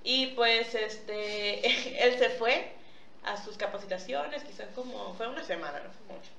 [0.04, 1.66] Y pues este
[2.04, 2.72] él se fue
[3.24, 6.30] a sus capacitaciones, quizás como fue una semana, no fue mucho.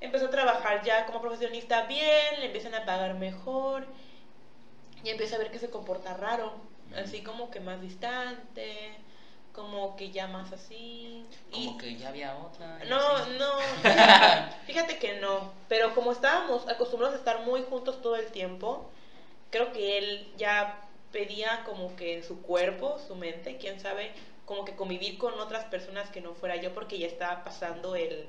[0.00, 3.84] Empezó a trabajar ya como profesionista bien, le empiezan a pagar mejor
[5.04, 6.52] y empieza a ver que se comporta raro,
[6.96, 8.94] así como que más distante,
[9.52, 11.24] como que ya más así.
[11.52, 12.78] y- Como que ya había otra.
[12.88, 13.30] no, así.
[13.38, 18.26] no, fíjate, fíjate que no, pero como estábamos acostumbrados a estar muy juntos todo el
[18.30, 18.88] tiempo,
[19.50, 24.12] creo que él ya pedía como que en su cuerpo, su mente, quién sabe,
[24.44, 28.26] como que convivir con otras personas que no fuera yo porque ya estaba pasando el,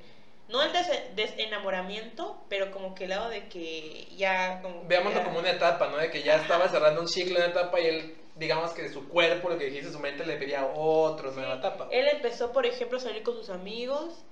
[0.50, 4.84] no el des- desenamoramiento, pero como que el lado de que ya como...
[4.86, 5.98] Veámoslo ya- como una etapa, ¿no?
[5.98, 9.50] De que ya estaba cerrando un ciclo, una etapa y él, digamos que su cuerpo,
[9.50, 11.88] lo que dijiste, su mente le pedía otra nueva etapa.
[11.92, 14.24] Él empezó, por ejemplo, a salir con sus amigos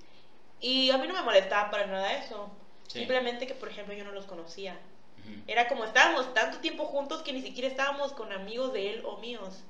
[0.59, 2.49] y a mí no me molestaba para nada eso.
[2.87, 2.99] Sí.
[2.99, 4.77] Simplemente que, por ejemplo, yo no los conocía.
[5.45, 9.17] Era como estábamos tanto tiempo juntos que ni siquiera estábamos con amigos de él o
[9.17, 9.61] míos.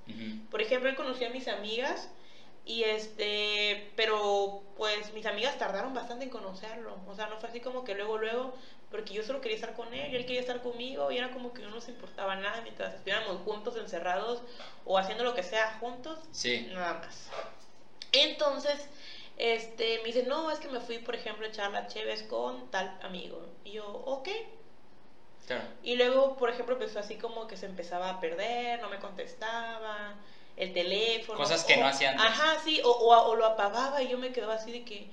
[0.52, 2.12] Por ejemplo, él conoció a mis amigas
[2.68, 6.98] y este, pero pues mis amigas tardaron bastante en conocerlo.
[7.08, 8.54] O sea, no fue así como que luego, luego,
[8.92, 11.54] porque yo solo quería estar con él y él quería estar conmigo y era como
[11.54, 14.42] que no nos importaba nada mientras estuviéramos juntos, encerrados
[14.86, 16.68] o haciendo lo que sea juntos Sí.
[16.72, 17.30] nada más.
[18.12, 18.88] Entonces,
[19.38, 22.70] este, me dice, no, es que me fui, por ejemplo, a echar las cheves con
[22.70, 23.48] tal amigo.
[23.64, 24.28] Y yo, ok.
[25.48, 25.64] Claro.
[25.84, 30.16] Y luego, por ejemplo, empezó así como que se empezaba a perder, no me contestaba,
[30.58, 31.40] el teléfono.
[31.40, 32.26] Cosas que o- no hacía antes.
[32.28, 35.08] Ajá, sí, o, o, o lo apagaba y yo me quedaba así de que,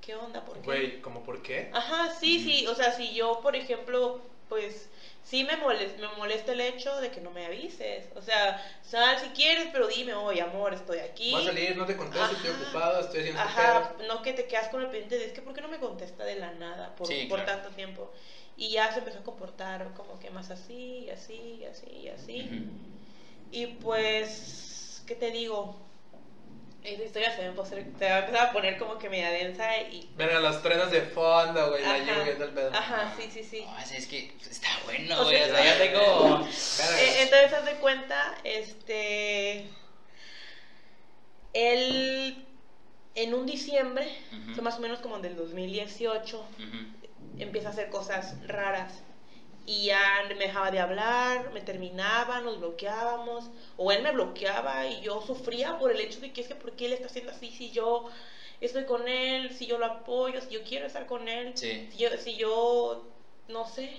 [0.00, 0.44] ¿qué onda?
[0.44, 0.70] ¿Por qué?
[0.70, 1.68] Güey, ¿cómo por qué?
[1.70, 4.16] Ajá, sí, sí, o sea, si yo, por ejemplo,
[4.48, 4.88] pues
[5.22, 8.08] sí me molesta, me molesta el hecho de que no me avises.
[8.14, 11.32] O sea, sal si quieres, pero dime, oye, amor, estoy aquí.
[11.32, 13.94] Voy a salir, no te contesto, estoy ocupado, estoy haciendo este Ajá, pedo.
[13.98, 16.24] no que te quedas con el pendiente de es que ¿por qué no me contesta
[16.24, 17.44] de la nada por, Sí, por claro.
[17.44, 18.10] tanto tiempo?
[18.56, 22.08] Y ya se empezó a comportar como que más así, y así, y así, y
[22.08, 22.50] así.
[22.52, 22.64] Ujú.
[23.50, 24.30] Y pues,
[25.08, 25.74] ¿qué te digo?
[26.84, 29.30] Esa historia se va, a empezar, se va a empezar a poner como que media
[29.30, 30.08] densa y...
[30.16, 32.70] Verga, los trenes de fondo, güey, la lluvia y todo el pedo.
[32.72, 33.64] Ajá, sí, sí, sí.
[33.64, 35.42] No, es, es que está bueno, güey.
[35.42, 36.40] O sea, ya tengo.
[36.40, 39.66] Eh, entonces, haz de cuenta, este...
[41.54, 42.46] Él,
[43.14, 44.54] en un diciembre, Ujú.
[44.54, 47.38] fue más o menos como del 2018, Ujú.
[47.38, 49.02] empieza a hacer cosas raras.
[49.68, 55.00] Y ya me dejaba de hablar, me terminaba, nos bloqueábamos, o él me bloqueaba y
[55.02, 57.50] yo sufría por el hecho de que es que por qué él está haciendo así
[57.50, 58.06] si yo
[58.60, 61.86] estoy con él, si yo lo apoyo, si yo quiero estar con él, Sí.
[61.90, 63.04] si yo, si yo
[63.48, 63.90] no sé.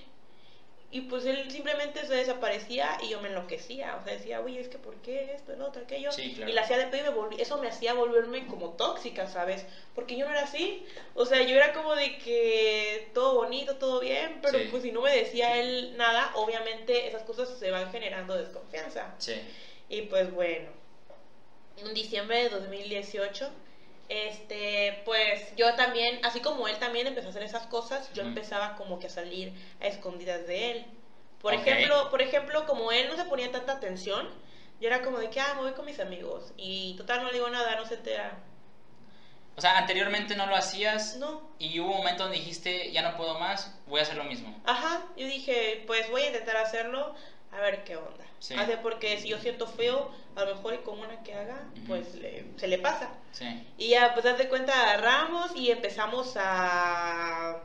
[0.92, 3.96] Y pues él simplemente se desaparecía y yo me enloquecía.
[3.98, 6.12] O sea, decía, oye, es que ¿por qué esto, el otro, aquello?
[6.12, 6.50] Sí, claro.
[6.50, 9.68] Y la hacía de pedo y me volví, eso me hacía volverme como tóxica, ¿sabes?
[9.94, 10.84] Porque yo no era así.
[11.14, 14.68] O sea, yo era como de que todo bonito, todo bien, pero Sí.
[14.72, 19.14] pues si no me decía él nada, obviamente esas cosas se van generando desconfianza.
[19.20, 19.36] Sí.
[19.90, 20.70] Y pues bueno,
[21.78, 23.48] en diciembre de 2018,
[24.10, 28.76] este, pues yo también, así como él también empezó a hacer esas cosas, yo empezaba
[28.76, 30.86] como que a salir a escondidas de él.
[31.42, 34.28] Por ejemplo, por ejemplo, como él no se ponía tanta atención,
[34.82, 36.54] yo era como de que, ah, me voy con mis amigos.
[36.58, 38.38] Y total, no le digo nada, no se entera.
[39.56, 41.42] O sea, anteriormente no lo hacías No.
[41.60, 44.58] y hubo un momento donde dijiste, ya no puedo más, voy a hacer lo mismo.
[44.66, 47.14] Ajá, yo dije, pues voy a intentar hacerlo,
[47.52, 48.26] a ver qué onda.
[48.40, 48.54] Sí.
[48.56, 52.16] Hace porque si yo siento feo, a lo mejor y con una que haga, pues
[52.16, 53.10] le- se le pasa.
[53.32, 53.46] Sí.
[53.78, 57.62] Y ya, pues, haz de cuenta, agarramos y empezamos a...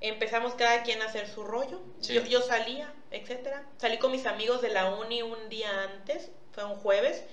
[0.00, 1.80] Empezamos cada quien a hacer su rollo.
[2.00, 2.14] Sí.
[2.14, 3.64] Yo, yo salía, etcétera.
[3.78, 7.24] Salí con mis amigos de la uni un día antes, fue un jueves.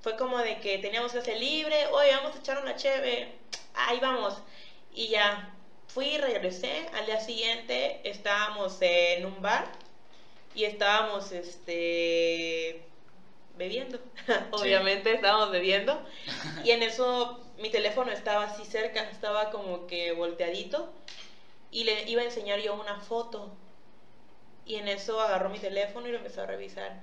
[0.00, 3.32] fue como de que teníamos clase libre, oye, vamos a echar una cheve,
[3.74, 4.36] ahí vamos.
[4.92, 5.54] Y ya,
[5.86, 9.64] fui, regresé, al día siguiente estábamos en un bar
[10.54, 12.82] y estábamos, este,
[13.56, 13.98] bebiendo,
[14.52, 16.00] obviamente estábamos bebiendo.
[16.64, 20.92] Y en eso mi teléfono estaba así cerca, estaba como que volteadito
[21.70, 23.50] y le iba a enseñar yo una foto.
[24.64, 27.00] Y en eso agarró mi teléfono y lo empezó a revisar.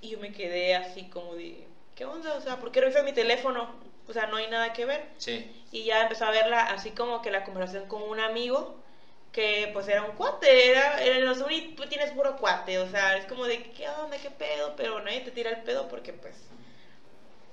[0.00, 2.34] Y yo me quedé así como de, ¿qué onda?
[2.34, 3.70] O sea, ¿por qué revisas mi teléfono?
[4.08, 5.06] O sea, no hay nada que ver.
[5.18, 5.50] Sí.
[5.70, 8.76] Y ya empezó a verla así como que la conversación con un amigo
[9.34, 12.88] que pues era un cuate, era, era en los uni tú tienes puro cuate, o
[12.90, 16.14] sea, es como de qué onda, qué pedo, pero nadie te tira el pedo porque
[16.14, 16.36] pues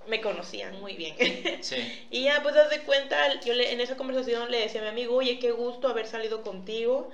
[0.08, 1.16] me conocían muy bien.
[1.64, 2.08] Sí.
[2.10, 4.90] y ya pues das de cuenta, yo le- en esa conversación le decía a mi
[4.90, 7.10] amigo, oye, qué gusto haber salido contigo,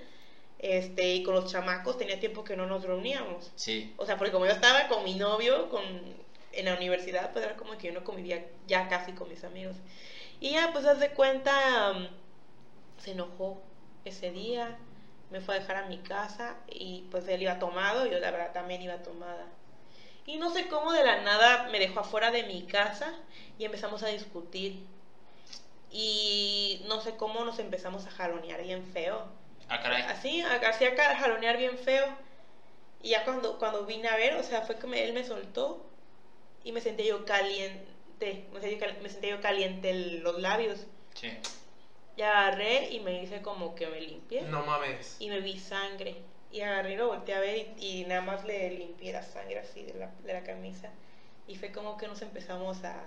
[0.59, 3.51] este, y con los chamacos, tenía tiempo que no nos reuníamos.
[3.55, 3.93] Sí.
[3.97, 5.83] O sea, porque como yo estaba con mi novio con,
[6.53, 9.77] en la universidad, pues era como que yo no convivía ya casi con mis amigos.
[10.41, 12.07] Y ya, pues, haz de cuenta, mm,
[13.03, 13.61] se enojó
[14.07, 14.77] ese día,
[15.29, 18.51] me fue a dejar a mi casa y pues él iba tomado, yo la verdad
[18.53, 19.45] también iba tomada.
[20.25, 23.13] Y no sé cómo de la nada me dejó afuera de mi casa
[23.57, 24.85] y empezamos a discutir.
[25.91, 29.25] Y no sé cómo nos empezamos a jalonear bien feo.
[29.69, 30.01] Ah, caray.
[30.03, 32.05] Así, así acá jalonear bien feo.
[33.01, 35.85] Y ya cuando, cuando vine a ver, o sea, fue que me- él me soltó
[36.63, 37.85] y me sentí yo caliente.
[38.51, 40.85] Me sentí, me sentí yo caliente los labios.
[41.13, 41.29] Sí.
[42.17, 44.41] Y agarré y me hice como que me limpié.
[44.41, 45.15] No mames.
[45.19, 46.15] Y me vi sangre.
[46.51, 49.59] Y agarré y lo volteé a ver y, y nada más le limpié la sangre
[49.59, 50.89] así de la, de la camisa.
[51.47, 53.03] Y fue como que nos empezamos a,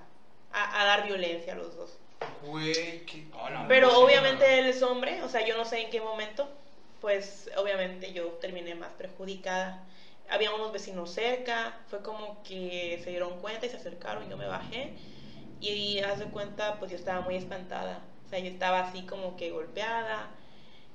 [0.52, 1.98] a, a dar violencia los dos.
[2.44, 3.26] Güey, qué.
[3.32, 3.66] Hola.
[3.66, 6.48] Pero obviamente él es hombre, o sea, yo no sé en qué momento,
[7.00, 9.82] pues obviamente yo terminé más perjudicada.
[10.28, 14.36] Había unos vecinos cerca, fue como que se dieron cuenta y se acercaron y yo
[14.36, 14.92] me bajé.
[15.60, 18.00] Y haz de cuenta, pues yo estaba muy espantada.
[18.30, 20.30] O sea, yo estaba así como que golpeada.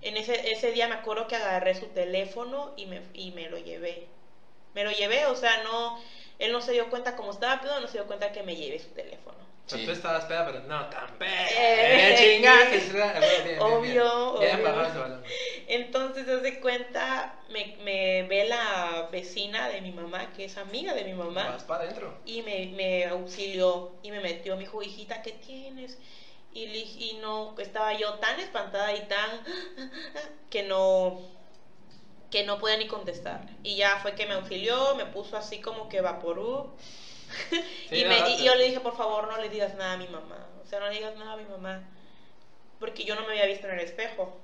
[0.02, 3.58] En ese, ese día me acuerdo que agarré su teléfono y me, y me lo
[3.58, 4.08] llevé.
[4.74, 5.98] Me lo llevé, o sea, no,
[6.40, 8.80] él no se dio cuenta como estaba pedo, no se dio cuenta que me llevé
[8.80, 9.38] su teléfono.
[9.68, 9.84] Sí.
[9.86, 11.48] tú estabas peda, pero no tan peda.
[11.50, 12.92] Eh, Eh, chingaste, sí.
[12.94, 14.58] Bien, bien, bien, Obvio, bien.
[14.64, 15.20] Bien obvio.
[15.68, 20.94] Entonces, haz de cuenta, me, me ve la vecina de mi mamá, que es amiga
[20.94, 22.14] de mi mamá, Vas para adentro.
[22.26, 24.56] y me, me auxilió y me metió.
[24.56, 25.98] Me dijo, hijita, ¿qué tienes?
[26.56, 26.64] Y,
[26.98, 29.44] y no, estaba yo tan espantada y tan
[30.50, 31.20] que no
[32.32, 33.46] que no podía ni contestar.
[33.64, 36.70] Y ya fue que me auxilió, me puso así como que vaporú.
[37.90, 40.08] Sí, y, me- y yo le dije, por favor, no le digas nada a mi
[40.08, 40.48] mamá.
[40.64, 41.82] O sea, no le digas nada a mi mamá.
[42.80, 44.38] Porque yo no me había visto en el espejo.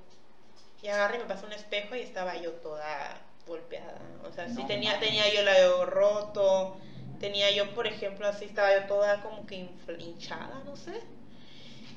[0.82, 4.00] Y agarré y me pasó un espejo y estaba yo toda golpeada.
[4.24, 6.76] O sea, sí tenía, tenía yo el labio roto.
[7.20, 9.56] Tenía yo, por ejemplo, así estaba yo toda como que
[9.98, 11.02] hinchada, no sé.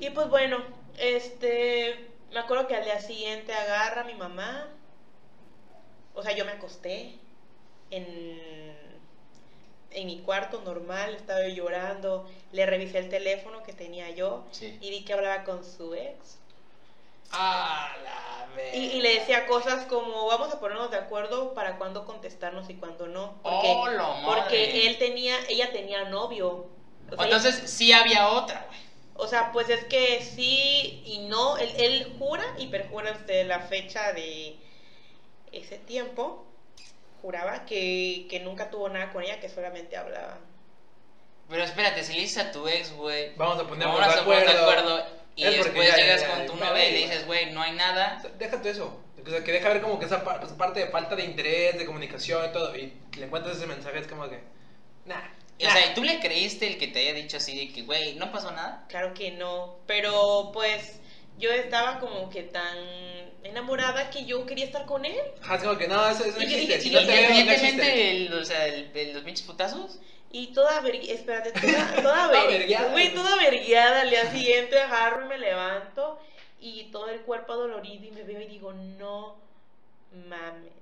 [0.00, 0.58] Y pues bueno,
[0.98, 4.68] este, me acuerdo que al día siguiente agarra a mi mamá.
[6.14, 7.14] O sea, yo me acosté
[7.90, 8.76] en,
[9.90, 12.28] en mi cuarto normal, estaba yo llorando.
[12.52, 14.78] Le revisé el teléfono que tenía yo Sí.
[14.80, 16.38] y vi que hablaba con su ex.
[17.32, 18.74] A la vez.
[18.74, 22.74] Y, y le decía cosas como, vamos a ponernos de acuerdo para cuándo contestarnos y
[22.74, 23.34] cuándo no.
[23.42, 26.66] Porque, ¡Oh, porque él tenía, ella tenía novio.
[27.10, 28.85] O sea, Entonces sí había otra, güey.
[29.18, 31.56] O sea, pues es que sí y no.
[31.58, 34.56] Él, él jura y perjura desde la fecha de
[35.52, 36.44] ese tiempo.
[37.22, 40.38] Juraba que, que nunca tuvo nada con ella, que solamente hablaban.
[41.48, 43.34] Pero espérate, si le dices a tu ex, güey.
[43.36, 45.06] Vamos a ponernos vamos de a poner acuerdo.
[45.36, 47.62] Y Es porque después ya- llegas ya- con tu novia y le dices, güey, no
[47.62, 48.22] hay nada.
[48.38, 49.00] Déjate eso.
[49.24, 51.84] O sea, que deja ver como que esa par- parte de falta de interés, de
[51.86, 52.76] comunicación y todo.
[52.76, 54.40] Y le encuentras ese mensaje, es como que.
[55.04, 55.20] Nah.
[55.58, 58.14] O sea, ¿y tú le creíste el que te haya dicho así de que, güey,
[58.16, 58.84] no pasó nada?
[58.88, 59.76] Claro que no.
[59.86, 61.00] Pero pues
[61.38, 62.76] yo estaba como que tan
[63.42, 65.16] enamorada que yo quería estar con él.
[65.42, 66.76] Ajá, es como que no, eso, eso no Y- y- existe.
[66.76, 67.30] y- Si y- no te veo.
[67.30, 69.98] Independientemente, o sea, el- el- los pinches putazos.
[70.30, 71.60] Y toda vergueada, espérate, toda,
[72.02, 72.88] toda, Toda ver- vergueada.
[72.90, 76.18] güey, toda vergueada, al día siguiente agarro y me levanto
[76.60, 79.36] y todo el cuerpo adolorido y me veo y digo, no
[80.28, 80.72] mames.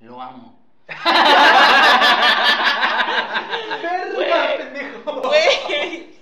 [0.00, 0.58] Lo amo.
[3.82, 5.22] Verga, pendejo.
[5.22, 6.18] Güey.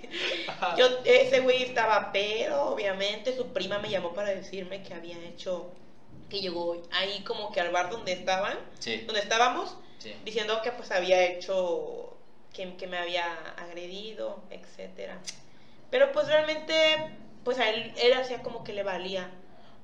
[0.47, 0.75] Ajá.
[0.77, 5.69] Yo, ese güey estaba pedo, obviamente, su prima me llamó para decirme que había hecho,
[6.29, 10.13] que llegó ahí como que al bar donde estaban, Sí, donde estábamos, sí.
[10.23, 12.15] diciendo que pues había hecho,
[12.53, 13.25] que, que me había
[13.57, 15.19] agredido, etcétera.
[15.91, 16.73] Pero pues realmente,
[17.43, 19.29] pues a él, él hacía como que le valía.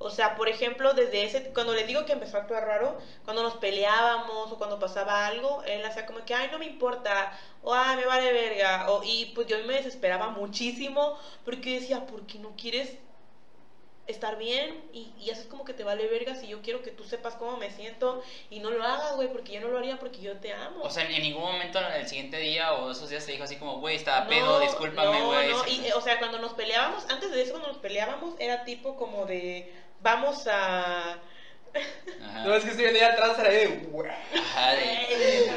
[0.04, 3.44] O sea, por ejemplo, desde ese, cuando le digo que empezó a actuar raro, cuando
[3.44, 7.32] nos peleábamos o cuando pasaba algo, él hacía como que, ay, no me importa,
[7.62, 12.26] o ay, me vale verga, o, y pues yo me desesperaba muchísimo porque decía, ¿por
[12.28, 12.98] qué no quieres
[14.06, 17.06] estar bien y, y haces como que te vale verga si yo quiero que tú
[17.06, 20.22] sepas cómo me siento y no lo hagas, güey, porque yo no lo haría porque
[20.22, 20.82] yo te amo.
[20.84, 23.78] O sea, en ningún momento el siguiente día o esos días te dijo así como,
[23.80, 25.50] güey, estaba pedo, discúlpame, no, güey.
[25.52, 28.36] No, se- y, eh, o sea, cuando nos peleábamos, antes de eso, cuando nos peleábamos,
[28.40, 29.72] era tipo como de,
[30.04, 31.14] vamos a...
[32.24, 32.44] Ajá.
[32.46, 35.52] No, es que estoy viendo ya atrás, ahí de,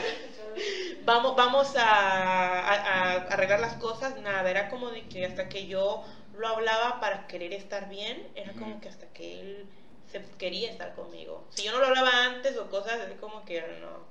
[1.04, 5.66] Vamos, vamos a, a- a arreglar las cosas, nada, era como de que hasta que
[5.66, 6.02] yo
[6.34, 9.66] lo hablaba para querer estar bien, era como que hasta que él
[10.10, 11.44] se quería estar conmigo.
[11.50, 14.06] Si yo no lo hablaba antes o cosas así como que no,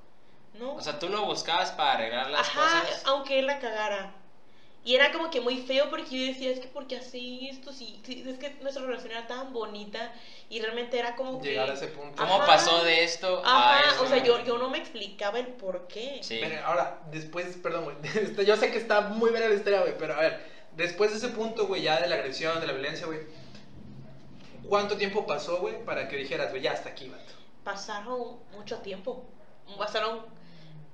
[0.58, 0.74] no.
[0.74, 3.02] O sea, tú lo buscabas para arreglar las Ajá, cosas.
[3.06, 4.12] aunque él la cagara.
[4.86, 8.00] Y era como que muy feo porque yo decía, es que porque así esto, sí,
[8.06, 10.14] es que nuestra relación era tan bonita
[10.48, 11.48] y realmente era como que...
[11.48, 12.14] Llegar a ese punto.
[12.16, 12.46] ¿Cómo Ajá.
[12.46, 14.04] pasó de esto a Ajá, eso?
[14.04, 16.20] o sea, yo, yo no me explicaba el por qué.
[16.22, 16.38] Sí.
[16.40, 17.96] Pero ahora, después, perdón, güey.
[18.14, 19.98] este, Yo sé que está muy buena la historia, güey.
[19.98, 20.40] Pero a ver,
[20.76, 23.22] después de ese punto, güey, ya de la agresión, de la violencia, güey.
[24.68, 27.32] ¿Cuánto tiempo pasó, güey, para que dijeras, güey, ya hasta aquí, vato?
[27.64, 29.26] Pasaron mucho tiempo.
[29.76, 30.26] Pasaron,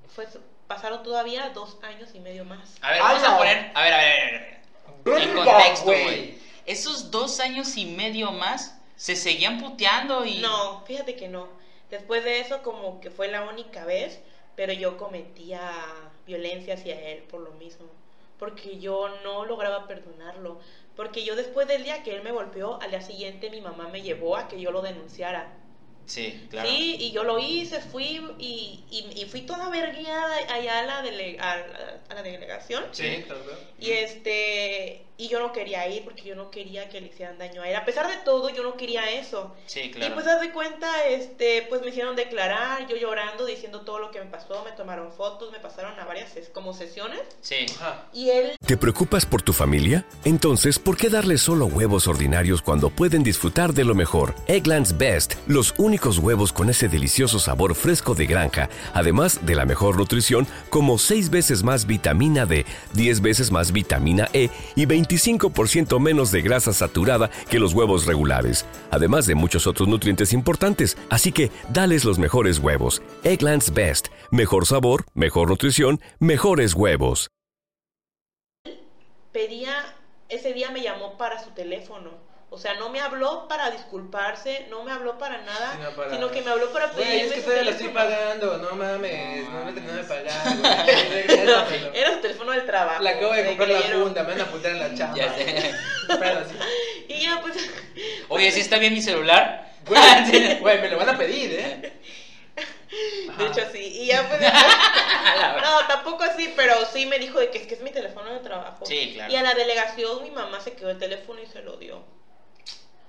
[0.09, 0.27] fue,
[0.75, 2.77] pasaron todavía dos años y medio más.
[2.81, 3.71] A ver, ¡Ah, vamos a poner.
[3.75, 4.61] A ver, a ver, a ver, a ver.
[5.05, 6.39] En ¡Verga, contexto, güey.
[6.65, 10.39] Esos dos años y medio más se seguían puteando y.
[10.39, 11.49] No, fíjate que no.
[11.91, 14.21] Después de eso como que fue la única vez,
[14.57, 15.61] pero yo cometía
[16.27, 17.87] violencia hacia él por lo mismo.
[18.39, 20.59] Porque yo no lograba perdonarlo.
[20.97, 24.01] Porque yo después del día que él me golpeó, al día siguiente mi mamá me
[24.01, 25.53] llevó a que yo lo denunciara.
[26.07, 26.69] Sí, claro.
[26.69, 31.03] Sí, y yo lo hice, fui y, y, y fui toda vergueada allá a la,
[31.03, 32.85] dele- a, la- a la delegación.
[32.93, 33.43] Sí, claro.
[33.79, 37.63] Y este, y yo no quería ir porque yo no quería que le hicieran daño
[37.63, 37.77] a él.
[37.77, 39.55] A pesar de todo, yo no quería eso.
[39.67, 40.15] Sí, Y claro.
[40.15, 44.21] pues haz de cuenta, este, pues me hicieron declarar, yo llorando, diciendo todo lo que
[44.21, 47.21] me pasó, me tomaron fotos, me pasaron a varias ses- como sesiones.
[47.41, 47.67] Sí.
[47.79, 48.07] Ajá.
[48.13, 50.05] Y él, ¿Te preocupas por tu familia?
[50.25, 54.35] Entonces, ¿por qué darles solo huevos ordinarios cuando pueden disfrutar de lo mejor?
[54.47, 59.65] Eggland's Best, los únicos huevos con ese delicioso sabor fresco de granja, además de la
[59.67, 62.65] mejor nutrición, como 6 veces más vitamina D,
[62.95, 68.65] 10 veces más vitamina E y 25% menos de grasa saturada que los huevos regulares,
[68.91, 70.97] además de muchos otros nutrientes importantes.
[71.11, 73.03] Así que, dales los mejores huevos.
[73.25, 77.31] Eggland's Best, mejor sabor, mejor nutrición, mejores huevos.
[79.33, 79.97] pedía,
[80.29, 82.11] ese día me llamó para su teléfono.
[82.55, 86.31] O sea, no me habló para disculparse, no me habló para nada, Sino para- sino
[86.31, 88.59] que me habló para Güey, pedirme es que todavía lo estoy pagando.
[88.59, 90.97] No mames, No no me terminó de pagar, güey.
[91.11, 91.93] Regrésamelo.
[91.95, 93.03] Era su teléfono del trabajo.
[93.03, 94.03] Le acabo de comprar la creyeron.
[94.05, 95.17] funda, me van a putear en la chamba.
[95.17, 95.75] Ya sé.
[96.09, 96.55] Pero así.
[97.09, 97.57] Y ya pues
[98.29, 99.73] Oye, ¿sí está bien mi celular?
[99.87, 101.93] Güey, güey, me lo van a pedir, ¿eh?
[103.39, 103.79] De hecho, sí.
[104.03, 104.43] Y ya pues.
[104.43, 108.41] no, tampoco así, pero sí me dijo de que es que es mi teléfono de
[108.41, 108.85] trabajo.
[108.85, 109.33] Sí, claro.
[109.33, 112.05] Y a la delegación mi mamá se quedó el teléfono y se lo dio.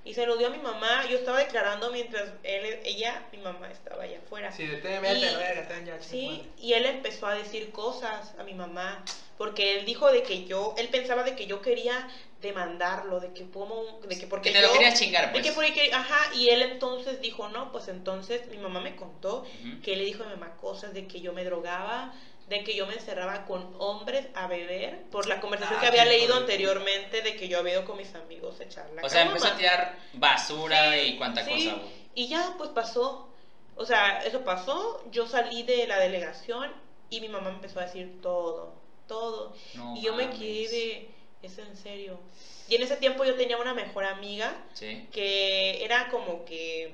[0.06, 1.06] Y se lo dio a mi mamá.
[1.10, 4.52] Yo estaba declarando mientras él, ella, mi mamá estaba allá afuera.
[4.52, 6.02] Sí, de ten ya.
[6.02, 9.04] Sí, y él empezó a decir cosas a mi mamá,
[9.38, 12.08] porque él dijo de que yo, él pensaba de que yo quería
[12.42, 15.44] demandarlo, de que como, de que porque Que te lo querías chingar, de pues.
[15.44, 19.46] que porque, ajá, y él entonces dijo, no, pues entonces mi mamá me contó
[19.82, 22.14] que él le dijo a mi mamá cosas de que yo me drogaba,
[22.48, 26.06] de que yo me encerraba con hombres a beber, por la conversación Ah, que había
[26.06, 29.24] leído anteriormente de que yo había ido con mis amigos a echar la O sea,
[29.24, 31.82] empezó a tirar basura Sí, y cuánta sí, cosa.
[32.16, 33.30] Y ya pues pasó.
[33.76, 35.04] O sea, eso pasó.
[35.12, 36.72] Yo salí de la delegación
[37.10, 38.74] y mi mamá empezó a decir todo,
[39.08, 39.56] todo.
[39.76, 41.10] No y yo me quedé de,
[41.42, 42.20] es en serio.
[42.68, 45.08] Y en ese tiempo yo tenía una mejor amiga Sí.
[45.12, 46.94] que era como que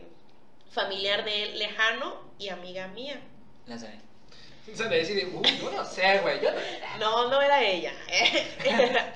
[0.72, 3.20] familiar de él lejano y amiga mía.
[3.66, 4.00] La sé.
[4.74, 6.59] O sea, de decir, uh, yo no sé, güey, yo no
[6.99, 7.93] No, no era ella.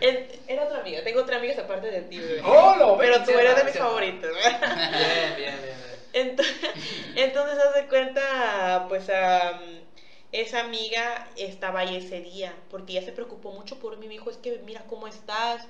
[0.00, 1.04] Era, era otra amiga.
[1.04, 2.18] Tengo otra amiga aparte de ti.
[2.42, 4.30] ¡Oh, lo Pero tú eres de mis favoritos.
[4.36, 5.60] Bien, bien, bien.
[5.62, 5.92] bien.
[6.12, 6.56] Entonces,
[7.14, 9.80] entonces haz de cuenta, pues am,
[10.32, 14.30] esa amiga estaba ahí ese día, porque ella se preocupó mucho por mí, me dijo,
[14.30, 15.66] es que mira cómo estás,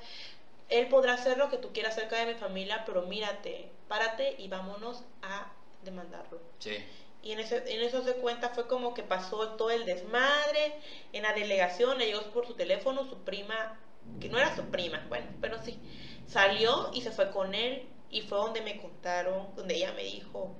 [0.68, 4.48] él podrá hacer lo que tú quieras cerca de mi familia, pero mírate, párate y
[4.48, 5.46] vámonos a
[5.82, 6.40] demandarlo.
[6.58, 6.82] Sí.
[7.22, 10.74] Y en, ese, en eso se cuenta fue como que pasó todo el desmadre
[11.12, 13.78] en la delegación, le llegó por su teléfono su prima,
[14.20, 15.78] que no era su prima, bueno, pero sí,
[16.26, 20.52] salió y se fue con él y fue donde me contaron, donde ella me dijo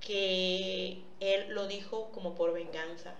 [0.00, 3.14] que él lo dijo como por venganza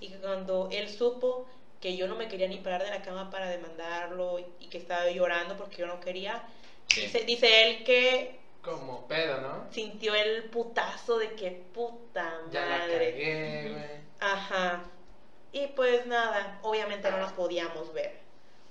[0.00, 1.46] y que cuando él supo
[1.80, 4.78] que yo no me quería ni parar de la cama para demandarlo y, y que
[4.78, 6.42] estaba llorando porque yo no quería,
[6.88, 7.00] Sí.
[7.02, 9.66] Dice, dice él que Como pedo, ¿no?
[9.72, 13.10] sintió el putazo de que puta Ya la madre.
[13.12, 14.00] cagué, güey.
[14.20, 14.82] Ajá.
[15.52, 18.18] Y pues nada, obviamente no nos podíamos ver.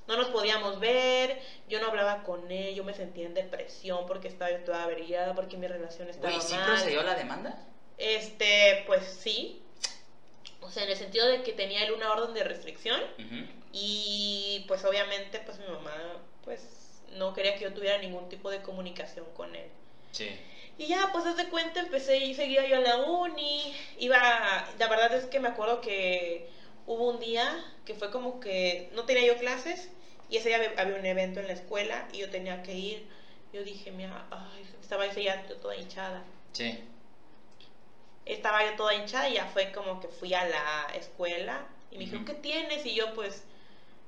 [0.07, 4.27] No nos podíamos ver, yo no hablaba con él, yo me sentía en depresión porque
[4.27, 6.65] estaba yo toda averiada, porque mi relación estaba Güey, ¿sí mal.
[6.67, 7.57] procedió la demanda?
[7.97, 9.63] Este, pues sí.
[10.61, 13.01] O sea, en el sentido de que tenía él una orden de restricción
[13.71, 15.91] y pues obviamente pues mi mamá
[16.43, 19.69] pues no quería que yo tuviera ningún tipo de comunicación con él.
[20.15, 20.29] Sí.
[20.77, 23.75] Y ya, pues desde cuenta empecé y seguía yo en la uni.
[23.97, 26.47] Iba, la verdad es que me acuerdo que
[26.85, 29.89] hubo un día que fue como que no tenía yo clases
[30.29, 33.07] y ese día había- un evento en la escuela y yo tenía que ir.
[33.53, 36.23] Yo dije, mira, ay, estaba ese día yo toda hinchada.
[36.53, 36.77] Sí.
[38.25, 42.05] Estaba yo toda hinchada y ya fue como que fui a la escuela y me
[42.05, 42.33] dijeron, Ujú.
[42.33, 42.85] ¿qué tienes?
[42.85, 43.43] Y yo pues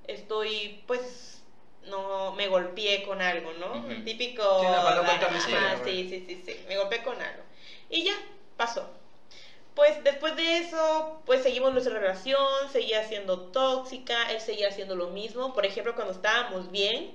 [0.08, 1.42] estoy, pues,
[1.86, 3.90] no, me golpeé con algo, ¿no?
[3.90, 4.60] El típico...
[4.60, 6.10] Sí, la Ajá, güey.
[6.10, 7.44] sí, sí, sí, sí, me golpeé con algo.
[7.90, 8.14] Y ya,
[8.58, 8.90] pasó.
[9.76, 15.10] Pues después de eso, pues seguimos nuestra relación, seguía siendo tóxica, él seguía haciendo lo
[15.10, 15.54] mismo.
[15.54, 17.12] Por ejemplo, cuando estábamos bien,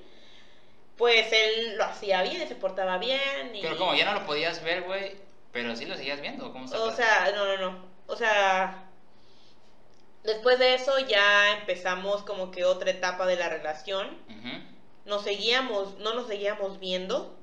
[0.97, 3.55] pues él lo hacía bien, se portaba bien.
[3.55, 3.63] Y...
[3.63, 5.17] Pero como ya no lo podías ver, güey,
[5.51, 6.81] pero sí lo seguías viendo, ¿cómo está?
[6.81, 7.85] O sea, no, no, no.
[8.07, 8.85] O sea,
[10.25, 14.19] después de eso ya empezamos como que otra etapa de la relación.
[14.29, 14.63] Ujú,
[15.05, 17.37] Nos seguíamos, no nos seguíamos viendo,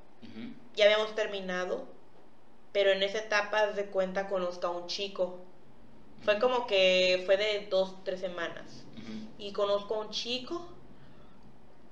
[0.74, 1.86] ya habíamos terminado,
[2.72, 5.44] pero en esa etapa de cuenta conozco a un chico.
[6.24, 8.84] Fue como que fue de dos, tres semanas.
[9.38, 10.66] Y conozco a un chico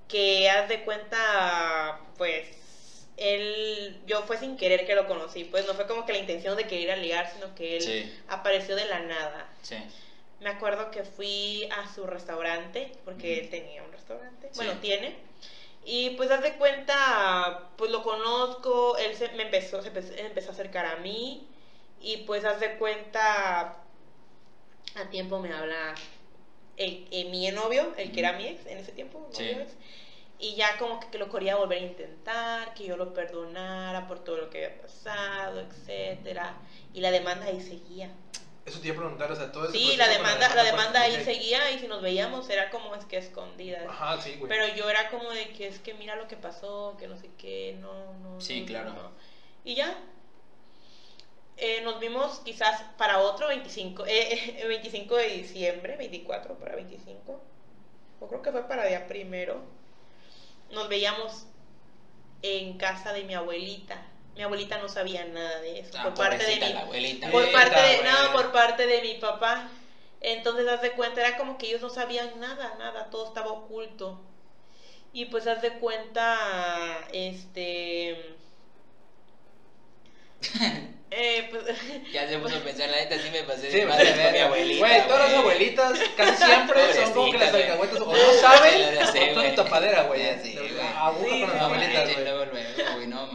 [0.07, 5.75] que haz de cuenta, pues, él, yo fue sin querer que lo conocí, pues no
[5.75, 8.13] fue como que la intención de querer ir a ligar, sino que él Sí.
[8.29, 9.49] apareció de la nada.
[9.63, 9.77] Sí.
[10.41, 14.57] Me acuerdo que fui a su restaurante, porque él tenía un restaurante, Sí.
[14.57, 15.17] bueno, tiene.
[15.85, 20.51] Y pues haz de cuenta, pues lo conozco, él se, me empezó, se empe- empezó
[20.51, 21.47] a acercar a mí
[22.01, 23.77] y pues haz de cuenta,
[24.95, 25.95] a tiempo me habla
[26.77, 29.45] el, el- mi novio, el que era mi ex en ese tiempo, Sí.
[29.45, 29.73] ex,
[30.39, 34.23] y ya como que, que lo quería volver a intentar, que yo lo perdonara por
[34.23, 36.55] todo lo que había pasado, etcétera,
[36.95, 38.11] y la demanda ahí seguía.
[38.69, 41.25] Eso te iba a preguntar, o sea, todo ese Sí, la demanda, la demanda ahí
[41.25, 43.87] seguía y si nos veíamos era como es que escondidas.
[43.89, 44.51] Ajá, sí, güey.
[44.51, 47.31] Pero yo era como de que es que mira lo que pasó, que no sé
[47.39, 48.39] qué, no, no.
[48.43, 48.93] Sí, no, claro.
[48.93, 49.11] no.
[49.65, 49.99] Y ya.
[51.57, 57.41] Eh, nos vimos quizás para otro 25, eh, eh, 25 de diciembre, 24 para 25.
[58.21, 59.63] O creo que fue para día primero.
[60.71, 61.47] Nos veíamos
[62.43, 64.03] en casa de mi abuelita.
[64.39, 65.99] Mi abuelita no sabía nada de eso.
[65.99, 67.29] Ah, por parte de mi, la abuelita.
[67.31, 69.69] por Sí, parte de, no, por parte de mi papá.
[70.21, 74.21] Entonces, haz de cuenta, era como que ellos no sabían nada, nada, todo estaba oculto.
[75.13, 78.37] Y pues, haz de cuenta, este...
[81.11, 81.65] eh, pues,
[82.13, 84.39] Ya se puso a pensar, la neta sí me pasé Sí, de madre con mi
[84.39, 84.79] abuelita.
[84.79, 89.35] Güey, todas las abuelitas casi siempre son como que las alcahuetas o no saben o
[89.35, 90.21] son tapadera, güey.
[90.23, 90.81] Sé, güey.
[90.97, 92.25] Aguja Sí, con las sí, No, abuelitas, güey.
[92.25, 93.29] luego, luego, güey, no.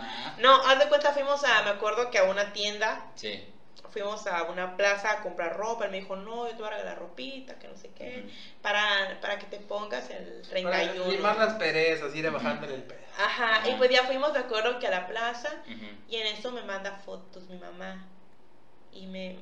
[0.43, 3.43] No, haz de cuenta, fuimos a, me acuerdo que a una tienda, Sí.
[3.91, 6.75] fuimos a una plaza a comprar ropa, él me dijo, no, yo te voy a
[6.75, 8.25] regalar ropita, que no sé qué,
[8.61, 11.11] para, para que te pongas el Para 31.
[11.11, 12.99] limar las perezas, ir bajándole el pedo.
[13.17, 15.49] Ajá, y pues ya fuimos, me acuerdo que a la plaza.
[16.09, 18.03] Y en eso me manda fotos mi mamá.
[18.91, 19.37] Y me.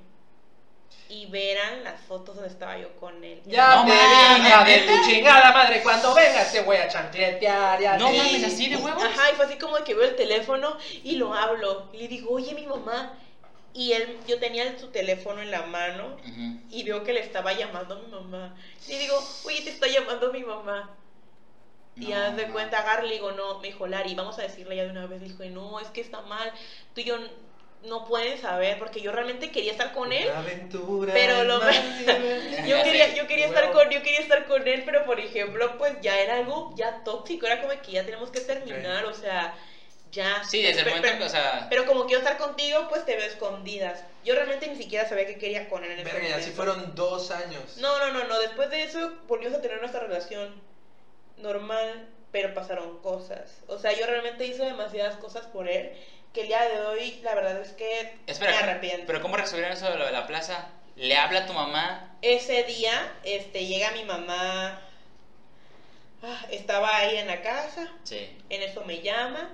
[1.09, 3.41] Y verán las fotos donde estaba yo con él.
[3.45, 5.81] Ya No te vi, hija de tu chingada madre.
[5.83, 7.81] Cuando vengas te voy a chancletear.
[7.81, 9.03] Ya No te mames, así de huevos.
[9.03, 11.89] Ajá, y fue así como que veo el teléfono y lo hablo.
[11.91, 13.13] Y le digo, oye, mi mamá.
[13.73, 16.17] Y él, yo tenía su teléfono en la mano
[16.69, 18.55] y veo que le estaba llamando a mi mamá.
[18.87, 19.15] Y digo,
[19.45, 20.89] oye, te está llamando mi mamá.
[21.97, 22.53] Y No, haz de ma.
[22.53, 25.21] cuenta, agarra, le digo, no, me dijo, Lari, vamos a decirle ya de una vez.
[25.21, 26.51] Le dije, no, es que está mal.
[26.95, 27.17] Tú y yo
[27.83, 30.29] no pueden saber porque yo realmente quería estar con él.
[30.29, 31.13] Aventura.
[31.13, 31.59] Pero lo
[32.67, 35.93] yo quería, yo quería estar con, yo quería estar con él, pero por ejemplo, pues
[36.01, 39.55] ya era algo ya tóxico, era como que ya tenemos que terminar, o sea,
[40.11, 40.43] ya.
[40.43, 41.67] Sí, desde el Pero- momento que, o sea.
[41.69, 44.03] pero como quiero estar contigo, pues te veo escondidas.
[44.23, 46.93] Yo realmente ni siquiera sabía que quería con él en ese Verga, y así fueron
[46.93, 47.77] dos años.
[47.77, 48.39] No, no, no, no.
[48.39, 50.53] Después de eso volvimos a tener nuestra relación
[51.37, 53.61] normal, pero pasaron cosas.
[53.67, 55.91] O sea, yo realmente hice demasiadas cosas por él
[56.33, 59.03] que el día de hoy, la verdad es que Espera, me arrepiento.
[59.05, 60.69] pero ¿cómo resolvieron eso de lo de la plaza?
[60.95, 62.15] Le habla a tu mamá.
[62.21, 64.79] Ese día, este, llega mi mamá,
[66.23, 68.29] ah, estaba ahí en la casa, Sí.
[68.49, 69.49] en eso me llama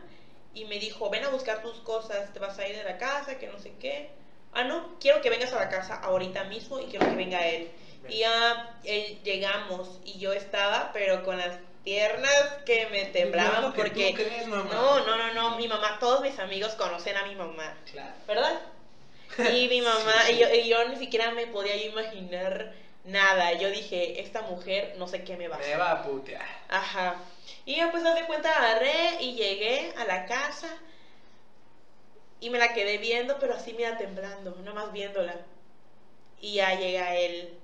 [0.54, 3.38] y me dijo, ven a buscar tus cosas, te vas a ir de la casa,
[3.38, 4.10] que no sé qué.
[4.54, 7.70] Ah, no, quiero que vengas a la casa ahorita mismo y quiero que venga él.
[8.10, 11.58] Y ya eh, llegamos y yo estaba, pero con las
[11.88, 14.70] piernas que me temblaban lo que tú porque crees, mamá.
[14.74, 18.14] no, no, no, no, mi mamá, todos mis amigos conocen a mi mamá, Claro.
[18.28, 18.60] ¿verdad?
[19.54, 22.74] Y mi mamá, y, yo, y yo ni siquiera me podía imaginar
[23.06, 23.54] nada.
[23.54, 25.80] Yo dije, esta mujer no sé qué me va a Me hacer.
[25.80, 26.46] va a putear.
[26.68, 27.16] Ajá.
[27.66, 30.68] Y yo pues de cuenta agarré y llegué a la casa
[32.42, 35.36] y me la quedé viendo, pero así mira temblando, nada más viéndola.
[36.42, 37.58] Y ya llega él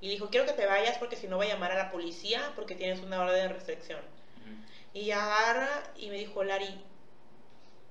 [0.00, 2.52] y dijo, quiero que te vayas porque si no voy a llamar a la policía
[2.56, 4.00] porque tienes una orden de restricción.
[4.92, 6.82] Y agarra y me dijo, Lari,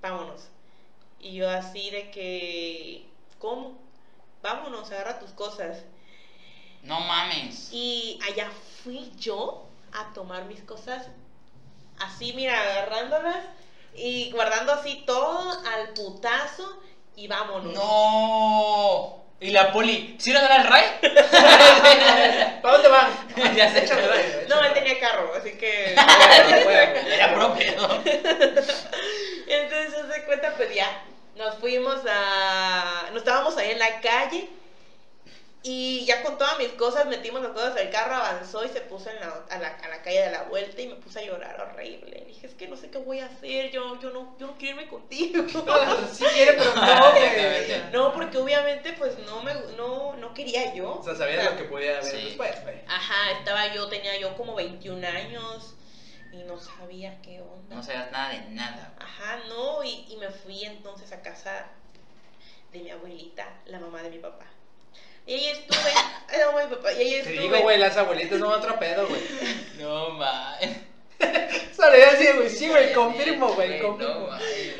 [0.01, 0.49] vámonos.
[1.20, 3.05] Y yo así de que,
[3.38, 3.78] ¿cómo?
[4.41, 5.84] Vámonos, agarra tus cosas.
[6.84, 7.70] No mames.
[7.72, 8.49] Y allá
[8.84, 11.07] fui yo a tomar mis cosas,
[11.99, 13.45] así, mira, agarrándolas
[13.95, 16.82] y guardando así todo al putazo
[17.16, 17.74] y vámonos.
[17.74, 19.24] No.
[19.42, 20.16] ¿Y la poli?
[20.20, 20.84] ¿Sí no era el Ray?
[22.62, 23.56] ¿Para dónde van?
[23.56, 23.86] Ya sé.
[23.86, 25.94] Échame el aire, No, él tenía carro, así que...
[27.14, 27.72] Era propio.
[29.48, 31.04] Entonces, de cuenta, pues ya,
[31.36, 33.06] nos fuimos a...
[33.12, 34.50] Nos estábamos ahí en la calle
[35.62, 39.10] y ya con todas mis cosas metimos las cosas al carro, avanzó y se puso
[39.10, 41.60] en la, a, la, a la calle de la vuelta y me puse a llorar
[41.60, 42.24] horrible.
[42.28, 44.78] dije, es que no sé qué voy a hacer, yo, yo, no, yo no quiero
[44.80, 45.43] irme contigo.
[46.14, 47.91] Sí quiere, pero no, güey.
[47.91, 50.99] No, porque obviamente pues no me no, no quería yo.
[50.99, 52.26] O sea, sabías lo que podía haber Sí.
[52.26, 52.80] después, güey.
[52.88, 55.76] Ajá, estaba yo, tenía yo como 21 años
[56.32, 57.76] y no sabía qué onda.
[57.76, 58.93] No sabías nada de nada.
[58.97, 61.68] Ajá, no, y, y me fui entonces a casa
[62.72, 64.45] de mi abuelita, la mamá de mi papá.
[65.30, 65.91] Y ahí estuve,
[66.39, 67.39] no, mi papá, y ahí Te estuve.
[67.39, 69.21] digo, güey, las abuelitas son otro pedo, güey.
[69.77, 70.77] No mames.
[71.73, 72.49] Sale así, güey.
[72.49, 74.30] Sí, güey, confirmo, güey, No confirmo.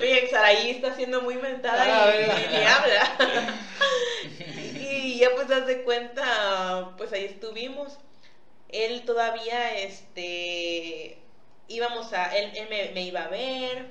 [0.01, 2.21] Oye, Saraí está siendo muy mentada Ah, y,
[2.55, 3.15] y ni habla.
[4.79, 7.97] y ya pues das de cuenta, pues ahí estuvimos.
[8.69, 11.17] Él todavía, este,
[11.67, 13.85] íbamos a, él, él me, me iba a ver,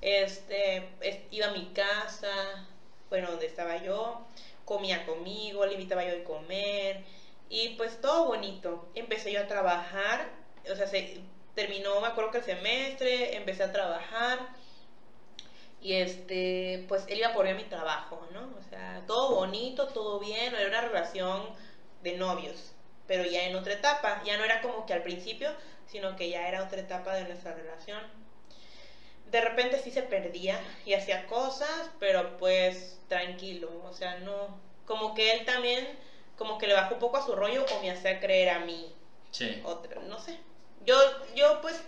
[0.00, 2.66] este, es- iba a mi casa,
[3.08, 4.26] bueno, donde estaba yo,
[4.66, 7.02] comía conmigo, le invitaba yo a comer,
[7.48, 8.90] y pues todo bonito.
[8.94, 10.28] Empecé yo a trabajar,
[10.70, 11.20] o sea, se
[11.54, 14.40] terminó, me acuerdo que el semestre, empecé a trabajar,
[15.80, 18.50] y este, pues él iba por mí a mi trabajo, ¿no?
[18.58, 21.42] O sea, todo bonito, todo bien, era una relación
[22.02, 22.72] de novios,
[23.06, 25.50] pero ya en otra etapa, ya no era como que al principio,
[25.86, 28.25] sino que ya era otra etapa de nuestra relación.
[29.30, 35.14] De repente sí se perdía y hacía cosas, pero pues tranquilo, o sea, no, como
[35.14, 35.86] que él también,
[36.38, 38.92] como que le bajó un poco a su rollo o me hacía creer a mí
[39.32, 39.62] Sí.
[40.08, 40.38] no sé.
[40.86, 40.96] Yo,
[41.34, 41.78] yo pues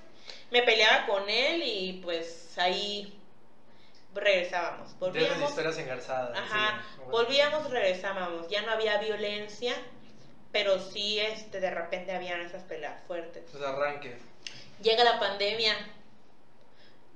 [0.50, 3.18] me peleaba con él y pues ahí
[4.14, 4.98] regresábamos.
[4.98, 6.36] Volvíamos, historias engarzadas.
[6.36, 7.12] ajá, sí, bueno.
[7.12, 8.48] volvíamos, regresábamos.
[8.48, 9.74] Ya no había violencia,
[10.52, 13.46] pero sí, este, de repente habían esas peleas fuertes.
[13.46, 14.20] Tus arranques.
[14.82, 15.72] Llega la pandemia.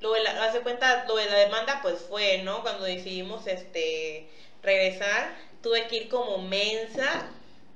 [0.03, 2.61] Lo de la, hace cuenta, lo de la demanda, pues fue, ¿no?
[2.62, 4.28] Cuando decidimos, este,
[4.62, 7.09] regresar, tuve que ir como mensa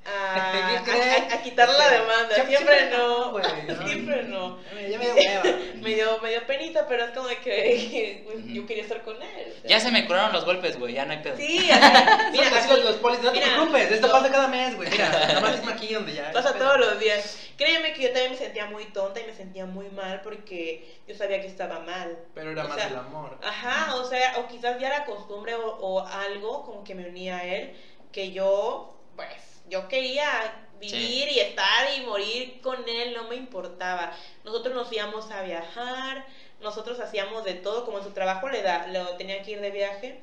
[0.04, 0.52] a,
[1.32, 2.34] a- a quitar la demanda.
[2.34, 4.58] Siempre- Siempre siempre no, siempre no.
[4.88, 5.42] Ya me dio hueva.
[5.82, 9.20] me, dio, me dio penita, pero es como de que pues, yo quería estar con
[9.22, 9.52] él.
[9.56, 9.70] o sea.
[9.70, 10.94] Ya se me curaron los golpes, güey.
[10.94, 11.36] Ya no hay pedo.
[11.36, 14.48] Sí, así, Mira, mira, así los, los polis, no te preocupes, esto yo- pasa cada
[14.48, 14.90] mes, güey.
[14.90, 16.30] Mira, nada más es aquí donde ya.
[16.32, 17.38] pasa todos los días.
[17.56, 21.14] Créeme que yo también me sentía muy tonta y me sentía muy mal porque yo
[21.14, 22.18] sabía que estaba mal.
[22.34, 23.38] Pero era o más sea, el amor.
[23.42, 27.38] Ajá, o sea, o quizás ya la costumbre o, o algo como que me unía
[27.38, 27.74] a él,
[28.12, 34.12] que yo, pues, yo quería vivir y estar y morir con él, no me importaba.
[34.44, 36.26] Nosotros nos íbamos a viajar,
[36.60, 39.70] nosotros hacíamos de todo, como en su trabajo le da, lo tenía que ir de
[39.70, 40.20] viaje,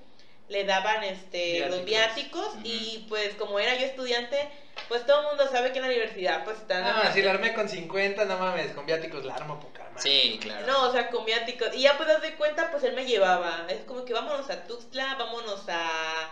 [0.49, 2.53] le daban este los Viáticos.
[2.55, 4.49] viáticos y pues como era yo estudiante,
[4.87, 7.53] pues todo el mundo sabe que en la universidad pues están Ah, si la armé
[7.53, 10.01] con 50, no mames, con viáticos la armo poca madre.
[10.01, 10.67] Sí, claro.
[10.67, 11.69] No, o sea, con viáticos.
[11.75, 13.65] Y ya pues das de cuenta, pues él me llevaba.
[13.69, 16.29] Es como que vámonos a Tuxtla, vámonos a,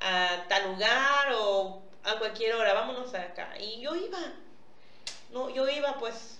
[0.00, 3.54] a tal lugar o a cualquier hora, vámonos acá.
[3.60, 4.18] Y yo iba.
[5.30, 6.38] No, yo iba pues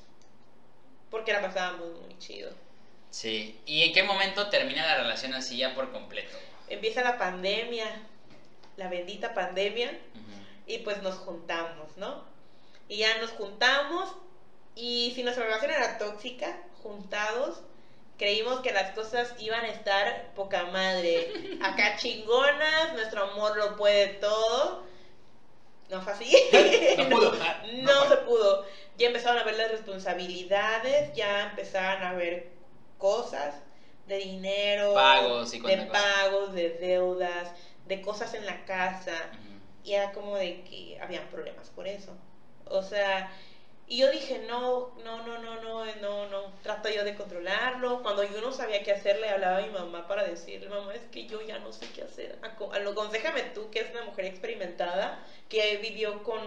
[1.11, 2.51] porque la pasábamos muy chido.
[3.11, 3.61] Sí.
[3.67, 6.37] ¿Y en qué momento termina la relación así ya por completo?
[6.69, 7.87] Empieza la pandemia,
[8.77, 9.91] la bendita pandemia,
[10.67, 12.25] y pues nos juntamos, ¿no?
[12.89, 14.15] Y ya nos juntamos
[14.75, 17.61] y si nuestra relación era tóxica, juntados,
[18.19, 21.59] creímos que las cosas iban a estar poca madre.
[21.63, 24.83] Acá chingonas, nuestro amor lo puede todo.
[25.91, 26.35] No fue así.
[27.09, 27.39] No pudo.
[27.41, 28.65] Ah, No, se pudo.
[28.97, 32.49] Ya empezaron a ver las responsabilidades, ya empezaron a ver
[32.99, 33.55] cosas
[34.07, 35.93] de dinero, Pagos y de cosa.
[35.93, 37.49] pagos, de deudas,
[37.87, 39.15] de cosas en la casa.
[39.33, 39.41] Ujú.
[39.85, 42.13] Y era como de que habían problemas por eso.
[42.67, 43.31] O sea,
[43.87, 46.53] Y yo dije, no, no, no, no, no, no, no.
[46.63, 48.03] Trato yo de controlarlo.
[48.03, 51.03] Cuando yo no sabía qué hacer, le hablaba a mi mamá para decirle, mamá, es
[51.13, 52.39] que yo ya no sé qué hacer.
[52.41, 55.19] Aco- Aconsejame tú, que es una mujer experimentada,
[55.51, 56.41] que vivió con...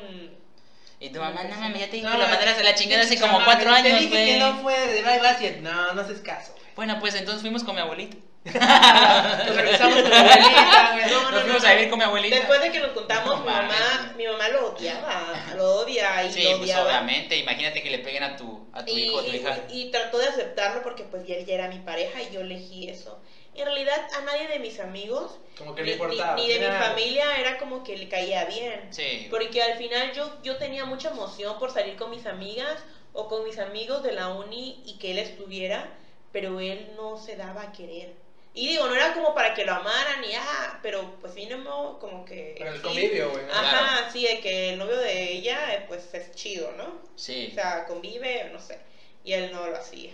[0.99, 3.19] Y tu mamá, no mames, ya te dije No, no, mandaras a la chingada hace
[3.19, 4.25] como cuatro años, Te dije güey.
[4.25, 6.55] que no fue, de no, no haces caso.
[6.77, 8.15] Bueno, pues entonces fuimos con mi abuelita.
[8.45, 11.05] Nos regresamos con la abuelita, güey.
[11.11, 11.67] No, Nos no, fuimos no.
[11.69, 12.35] a vivir con mi abuelita.
[12.37, 16.31] Después de que nos contamos, No mi mamá, mi mamá lo odiaba, lo odia y
[16.31, 16.85] Sí, lo pues odiaba.
[16.85, 19.35] obviamente, imagínate que le peguen a tu, a tu y, hijo o a tu y-
[19.35, 19.57] hija.
[19.69, 23.19] y trató de aceptarlo porque pues él ya era mi pareja y yo elegí eso.
[23.55, 26.35] En realidad a nadie de mis amigos, Como que ni, importaba.
[26.35, 28.87] ni- ni de mi familia era como que le caía bien.
[28.91, 29.27] Sí.
[29.31, 32.77] Porque al final yo, yo tenía mucha emoción por salir con mis amigas
[33.13, 35.89] o con mis amigos de la uni y que él estuviera,
[36.37, 38.13] pero él no se daba a querer.
[38.53, 42.25] Y digo, no era como para que lo amaran y ah, pero pues mínimo como
[42.25, 42.53] que...
[42.59, 42.83] Para el sí.
[42.83, 43.43] convivio, güey.
[43.43, 43.53] ¿no?
[43.53, 47.01] Ajá, sí, de que el novio de ella eh, pues es chido, ¿no?
[47.15, 47.47] Sí.
[47.49, 48.77] O sea, convive, no sé.
[49.23, 50.11] Y él no lo hacía.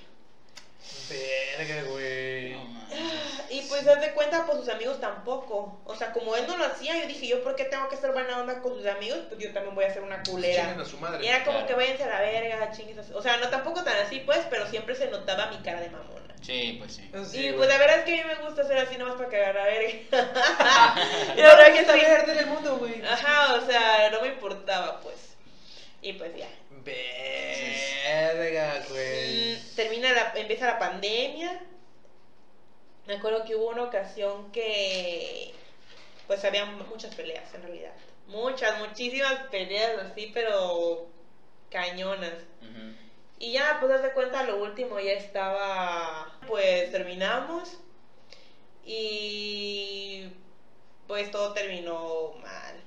[1.10, 2.54] Verga, güey.
[3.50, 5.80] Y pues haz de cuenta, pues sus amigos tampoco.
[5.86, 8.12] O sea, como él no lo hacía, yo dije, ¿yo por qué tengo que ser
[8.12, 9.20] buena onda con sus amigos?
[9.30, 10.64] Pues yo también voy a ser una culera.
[10.64, 11.24] Chinguen a su madre.
[11.26, 11.68] Y era como Claro.
[11.68, 12.98] que váyanse a la verga, chingues.
[13.00, 15.80] a su- O sea, no tampoco tan así, pues, pero siempre se notaba mi cara
[15.82, 16.22] de mamona.
[16.42, 17.10] Sí, pues sí.
[17.14, 17.56] Eso sí, y güey.
[17.58, 19.64] pues la verdad es que a mí me gusta ser así nomás para cagar la
[19.64, 19.90] verga.
[21.38, 22.00] y la verdad que está sí.
[22.02, 23.02] verde en el mundo, güey.
[23.06, 25.16] Ajá, o sea, no me importaba, pues.
[26.02, 26.48] Y pues ya.
[26.84, 29.56] Verga, güey.
[29.56, 31.62] Mm, termina la, empieza la pandemia.
[33.08, 35.54] Me acuerdo que hubo una ocasión que
[36.28, 37.94] pues había muchas peleas en realidad.
[38.28, 41.08] Muchas, muchísimas peleas así, pero
[41.70, 42.34] cañonas.
[43.40, 47.78] Y ya, pues de cuenta, lo último ya estaba, pues terminamos
[48.86, 50.30] y
[51.08, 52.82] pues todo terminó mal.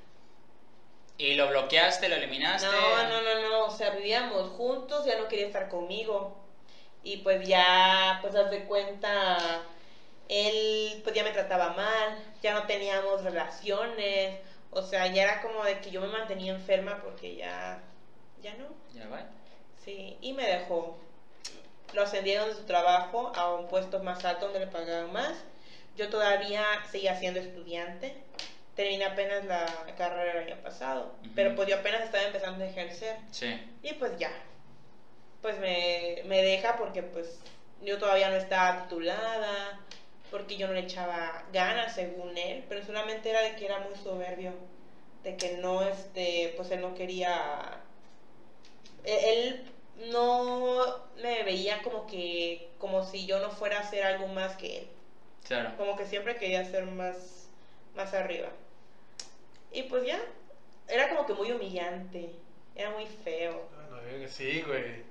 [1.19, 2.67] ¿Y lo bloqueaste, lo eliminaste?
[2.67, 6.37] No, no, no, no, o sea, vivíamos juntos, ya no quería estar conmigo.
[7.03, 9.63] Y pues ya, pues haz de cuenta,
[10.29, 14.41] él pues ya me trataba mal, ya no teníamos relaciones,
[14.73, 17.81] o sea, ya era como de que yo me mantenía enferma porque ya,
[18.43, 19.25] ya no, Ya va.
[19.85, 20.99] sí, y me dejó.
[21.93, 25.33] Lo ascendieron de su trabajo a un puesto más alto donde le pagaban más.
[25.97, 28.15] Yo todavía seguía siendo estudiante.
[28.77, 29.67] Terminé apenas la
[29.97, 33.17] carrera el año pasado, pero pues yo apenas estaba empezando a ejercer.
[33.31, 33.59] Sí.
[33.83, 34.31] Y pues ya,
[35.41, 37.41] pues me, me deja porque pues
[37.81, 39.81] yo todavía no estaba titulada,
[40.31, 43.97] porque yo no le echaba ganas según él, pero solamente era de que era muy
[43.97, 44.53] soberbio,
[45.23, 47.81] de que no, este, pues él no quería,
[49.05, 49.73] e- él
[50.11, 54.79] no me veía como que, como si yo no fuera a hacer algo más que
[54.81, 54.89] él,
[55.49, 55.75] Claro.
[55.79, 57.49] como que siempre quería ser más,
[57.95, 58.51] más arriba.
[59.77, 60.19] Y pues ya,
[60.89, 62.31] era como que muy humillante,
[62.75, 63.69] era muy feo.
[64.27, 65.05] Sí, güey.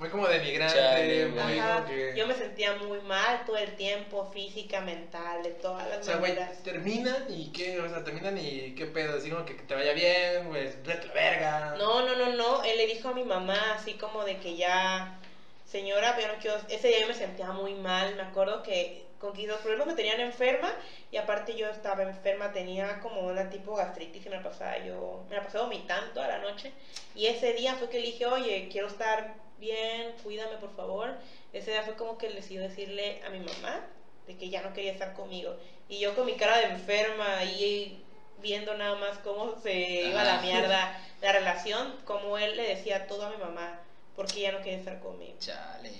[0.00, 1.58] Muy como de migrante, Chale, muy güey.
[1.60, 2.14] Ajá, como que...
[2.16, 6.16] Yo me sentía muy mal todo el tiempo, física, mental, de todas las O sea,
[6.16, 6.60] güey, maneras.
[6.64, 9.92] terminan y qué, o sea, terminan y qué pedo, así como que, que te vaya
[9.92, 11.74] bien, güey, vete la verga.
[11.78, 12.64] No, no, no, no.
[12.64, 15.20] Él le dijo a mi mamá así como de que ya,
[15.66, 16.56] señora, yo no quiero...
[16.68, 18.16] Ese día yo me sentía muy mal.
[18.16, 20.70] Me acuerdo que con que los problemas me tenían enferma
[21.10, 25.24] y aparte yo estaba enferma, tenía como una tipo gastritis y me la pasaba yo,
[25.30, 26.72] me la pasaba vomitando toda la noche.
[27.14, 31.14] Y ese día fue que le dije, oye, quiero estar bien, cuídame por favor.
[31.54, 33.80] Ese día fue como que le decidí decirle a mi mamá
[34.26, 35.56] de que ya no quería estar conmigo.
[35.88, 38.02] Y yo con mi cara de enferma y
[38.42, 43.06] viendo nada más cómo se iba a la mierda la relación, como él le decía
[43.06, 43.80] todo a mi mamá,
[44.16, 45.32] porque ya no quería estar conmigo.
[45.38, 45.92] Chale.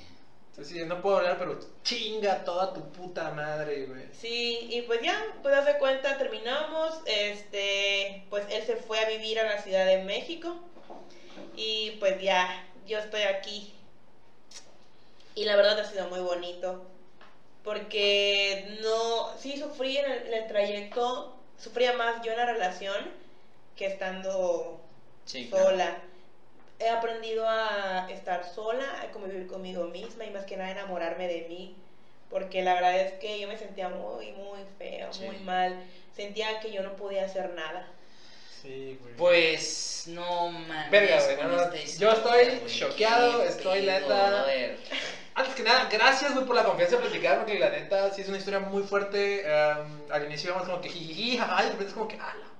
[0.56, 4.04] Sí, sí, no puedo hablar, pero chinga toda tu puta madre, güey.
[4.12, 9.06] Sí, y pues ya, pues haz de cuenta, terminamos, este, pues él se fue a
[9.06, 10.54] vivir a la Ciudad de México
[11.56, 13.72] y pues ya, yo estoy aquí.
[15.34, 16.86] Y la verdad ha sido muy bonito,
[17.64, 23.10] porque no, sí sufrí en el, en el trayecto, sufría más yo en la relación
[23.76, 24.78] que estando
[25.24, 26.13] Sí, claro.
[26.78, 31.46] He aprendido a estar sola, a convivir conmigo misma y más que nada enamorarme de
[31.48, 31.76] mí.
[32.30, 35.24] Porque la verdad es que yo me sentía muy, muy feo, Sí.
[35.24, 35.76] muy mal.
[36.16, 37.86] Sentía que yo no podía hacer nada.
[38.60, 39.14] Sí, güey.
[39.16, 40.90] Pues no mames.
[40.90, 44.46] Verga, güey, no, no, yo estoy choqueado, estoy neta-.
[45.36, 48.28] Antes que nada, gracias, güey, por la confianza de platicar, porque la neta sí es
[48.28, 49.40] una historia muy fuerte.
[49.40, 52.34] em, al inicio íbamos como que jijiji, jaja, y de repente es como que, ah,
[52.38, 52.53] la verga.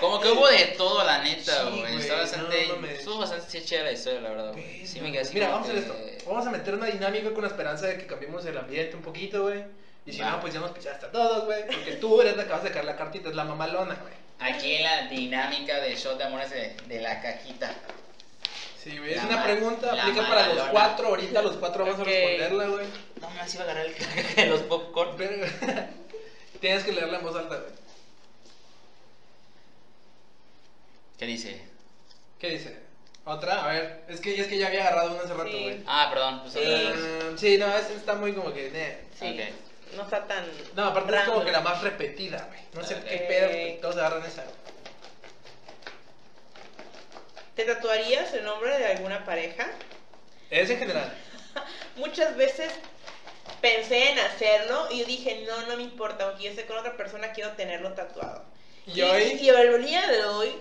[0.00, 1.96] Como que hubo de todo, la neta, güey.
[2.00, 2.66] Está bastante.
[2.80, 4.86] no estuvo bastante chida la historia, la verdad, güey.
[4.86, 5.34] Sí, me quedé así.
[5.34, 6.30] Mira, vamos a hacer que- esto.
[6.30, 9.42] Vamos a meter una dinámica con la esperanza de que cambiemos el ambiente un poquito,
[9.42, 9.64] güey.
[10.04, 10.30] Y si Va.
[10.30, 11.66] no, pues ya nos pichaste a todos, güey.
[11.66, 14.14] Porque tú eres la que vas a sacar la cartita, es la mamalona, güey.
[14.38, 17.72] Aquí en la dinámica de shot de amores de, de la cajita.
[18.82, 22.04] Sí, güey, es La una pregunta, aplica para los cuatro, ahorita los cuatro vamos a
[22.04, 22.86] responderla, güey.
[23.20, 25.16] No me iba a agarrar el caja de los popcorn.
[25.16, 25.46] Pero-
[26.60, 27.70] Tienes que leerla en voz alta, güey.
[31.18, 31.60] ¿Qué dice?
[32.38, 32.76] ¿Qué dice?
[33.24, 33.64] ¿Otra?
[33.64, 35.62] A ver, es que, es que ya había agarrado una hace rato, Sí.
[35.62, 35.82] güey.
[35.86, 36.40] Ah, perdón.
[36.42, 36.60] Pues, Sí.
[36.64, 38.66] Ah, sí, no, esta está muy como que...
[38.72, 39.04] eh.
[39.18, 39.26] Sí.
[39.40, 39.94] Ok.
[39.96, 40.44] No está tan.
[40.74, 41.44] No, aparte es como random.
[41.46, 42.60] que la más repetida, güey.
[42.74, 43.04] No sé Ok.
[43.04, 44.44] qué pedo, güey, todos agarran esa.
[47.54, 49.66] ¿Te tatuarías el nombre de alguna pareja?
[50.50, 51.12] Es en general.
[51.96, 52.70] Muchas veces
[53.62, 57.32] pensé en hacerlo y dije, no, no me importa, aunque yo esté con otra persona,
[57.32, 58.44] quiero tenerlo tatuado.
[58.86, 59.22] Y hoy...
[59.40, 60.54] y el día de hoy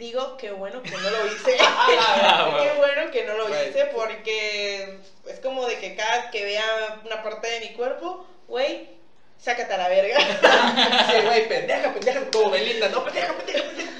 [0.00, 1.56] digo, qué bueno que no lo hice.
[2.02, 4.98] Ah, qué bueno que no lo hice porque
[5.28, 8.88] es como de que cada que vea una parte de mi cuerpo, güey,
[9.38, 10.18] sácate a la verga.
[11.10, 13.90] Sí, güey, pendeja, pendeja, como Belinda, no, pendeja, pendeja, pendeja.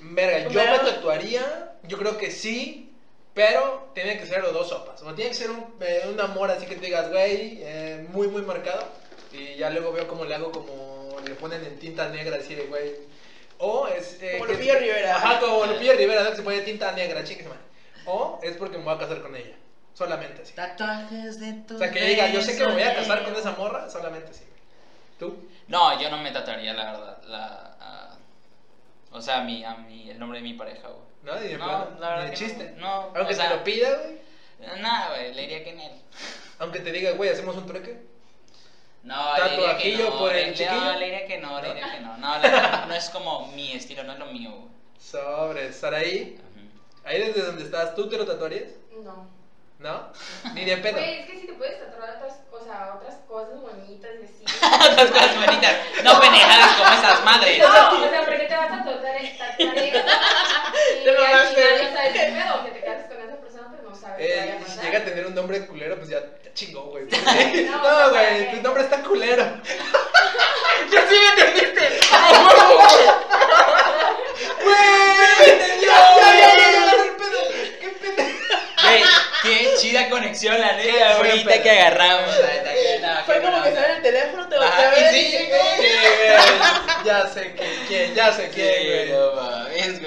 [0.00, 2.94] Verga, yo me tatuaría, yo creo que sí,
[3.34, 5.02] pero tiene que ser de dos sopas.
[5.02, 8.28] O tiene que ser un, eh, un amor así que te digas, güey, eh, muy,
[8.28, 8.84] muy marcado.
[9.32, 12.62] Y ya luego veo cómo le hago como le ponen en tinta negra así de,
[12.64, 12.94] güey.
[13.58, 14.18] O es...
[14.20, 15.16] eh, Como Lupillo Rivera.
[15.16, 16.30] Ajá, como Lupillo Rivera, ¿no?
[16.30, 17.46] que se pone tinta negra, chingue.
[18.06, 19.54] O es porque me voy a casar con ella,
[19.94, 20.52] solamente así.
[20.54, 23.24] Tatuajes de tu O sea, que yo diga, yo sé que me voy a casar
[23.24, 24.44] con esa morra, solamente así.
[24.44, 24.56] güey.
[25.18, 25.48] ¿Tú?
[25.68, 27.22] No, yo no me tatuaría, la verdad.
[27.24, 28.16] La,
[29.10, 31.00] o sea, a mi, a mi, el nombre de mi pareja, güey.
[31.22, 31.40] ¿No?
[31.40, 32.48] Ni de No, plano, la verdad ni de que no.
[32.48, 32.74] chiste.
[32.76, 34.80] No, Aunque o sea- te lo pida, güey.
[34.80, 35.92] Nada, güey, le diría que en él.
[36.58, 37.98] Aunque te diga, güey, hacemos un trueque.
[39.06, 40.18] No, ¿Tatuajillo no.
[40.18, 40.80] por le- el chiquillo?
[40.80, 42.16] No, le diría que no, le diría que no.
[42.18, 44.68] No, la verdad, no es como mi estilo, no es lo mío, güey.
[44.98, 46.36] Sobre, Saraí.
[46.38, 47.08] Ujú.
[47.08, 48.70] Ahí desde donde estás, ¿tú te lo tatuarías?
[49.04, 49.28] No.
[49.78, 50.08] ¿No?
[50.54, 50.94] Ni de pedo.
[50.98, 54.44] Güey, es que si te puedes tatuar otras, o sea, otras cosas bonitas y así.
[54.90, 57.58] Otras cosas bonitas, no pendejadas como esas madres.
[57.58, 59.44] No, o sea, ¿por qué te vas a tatuar, tatuar eso?
[59.58, 63.15] Te no sabes qué pedo, que te cases con
[64.00, 66.82] qué vaya Eh, a si llega a tener un nombre culero, pues ya, ya chingó,
[66.84, 67.04] güey.
[67.10, 67.16] Sí,
[67.70, 69.44] No, güey, ¿para tu nombre está culero.
[70.92, 72.00] ¡Ya sí me entendiste!
[74.62, 74.76] ¡Güey!
[75.80, 77.40] ¡Ya, ya, ya, ya, ya, ya, el pedo!
[77.80, 78.24] ¡Qué pedo!
[78.82, 79.02] Güey,
[79.42, 82.34] qué chida conexión, la neta, ahorita que agarramos.
[83.26, 83.80] Fue como que onda.
[83.82, 85.90] sale el teléfono, te Ajá, a ver sí, güey.
[87.04, 89.10] Ya sé que- quién, ya sé quién, güey.
[89.10, 90.00] no mames,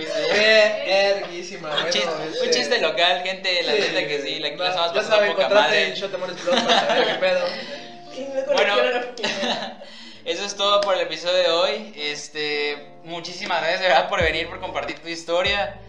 [1.59, 4.55] Un bueno, chiste, este- un chiste local, gente, la Sí, neta que sí, la, no,
[4.57, 5.93] la estamos pasando saben, poca madre.
[6.13, 7.45] Amores Plus para saber qué pedo.
[8.13, 8.75] ¿quién me Bueno.
[10.25, 11.93] Eso es todo por el episodio de hoy.
[11.95, 15.79] Este, muchísimas gracias de verdad por venir, por compartir tu historia.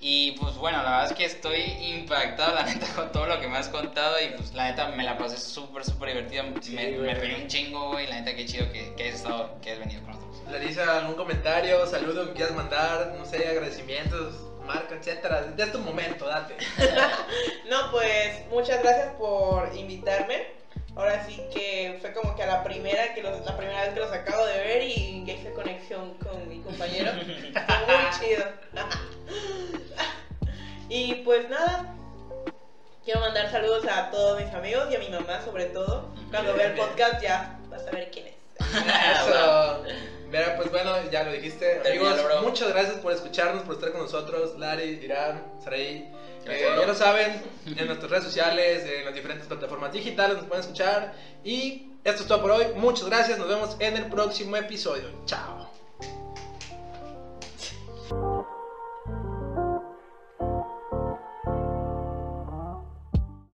[0.00, 3.46] Y pues bueno, la verdad es que estoy impactado, la neta, con todo lo que
[3.48, 4.20] me has contado.
[4.20, 6.44] Y pues la neta me la pasé súper, súper divertida.
[6.60, 8.06] Sí, me, me reí un chingo, güey.
[8.06, 10.28] La neta, qué chido que, que has estado, que has venido con nosotros.
[10.50, 14.34] Larisa, algún comentario, saludo que quieras mandar, no sé, agradecimientos,
[14.68, 15.44] marca, etcétera.
[15.56, 16.56] Es tu momento, date.
[17.68, 20.56] No, pues muchas gracias por invitarme.
[20.96, 24.00] Ahora sí que fue como que a la primera, que los- la primera vez que
[24.00, 27.12] los acabo de ver y que hice conexión con mi compañero.
[27.12, 28.44] Fue muy chido.
[30.88, 31.94] y pues nada,
[33.04, 36.08] quiero mandar saludos a todos mis amigos y a mi mamá sobre todo.
[36.30, 38.34] Cuando vea el podcast ya vas a ver quién es.
[39.20, 39.84] Eso.
[40.30, 41.80] Mira, pues bueno, ya lo dijiste.
[41.86, 44.58] Amigos, muchas gracias por escucharnos, por estar con nosotros.
[44.58, 45.42] Lari, Irán.
[46.44, 50.46] Gracias, Eh, ya lo saben, en nuestras redes sociales, en las diferentes plataformas digitales nos
[50.46, 51.14] pueden escuchar.
[51.44, 52.66] Y esto es todo por hoy.
[52.76, 53.38] Muchas gracias.
[53.38, 55.10] Nos vemos en el próximo episodio.
[55.26, 55.67] Chao.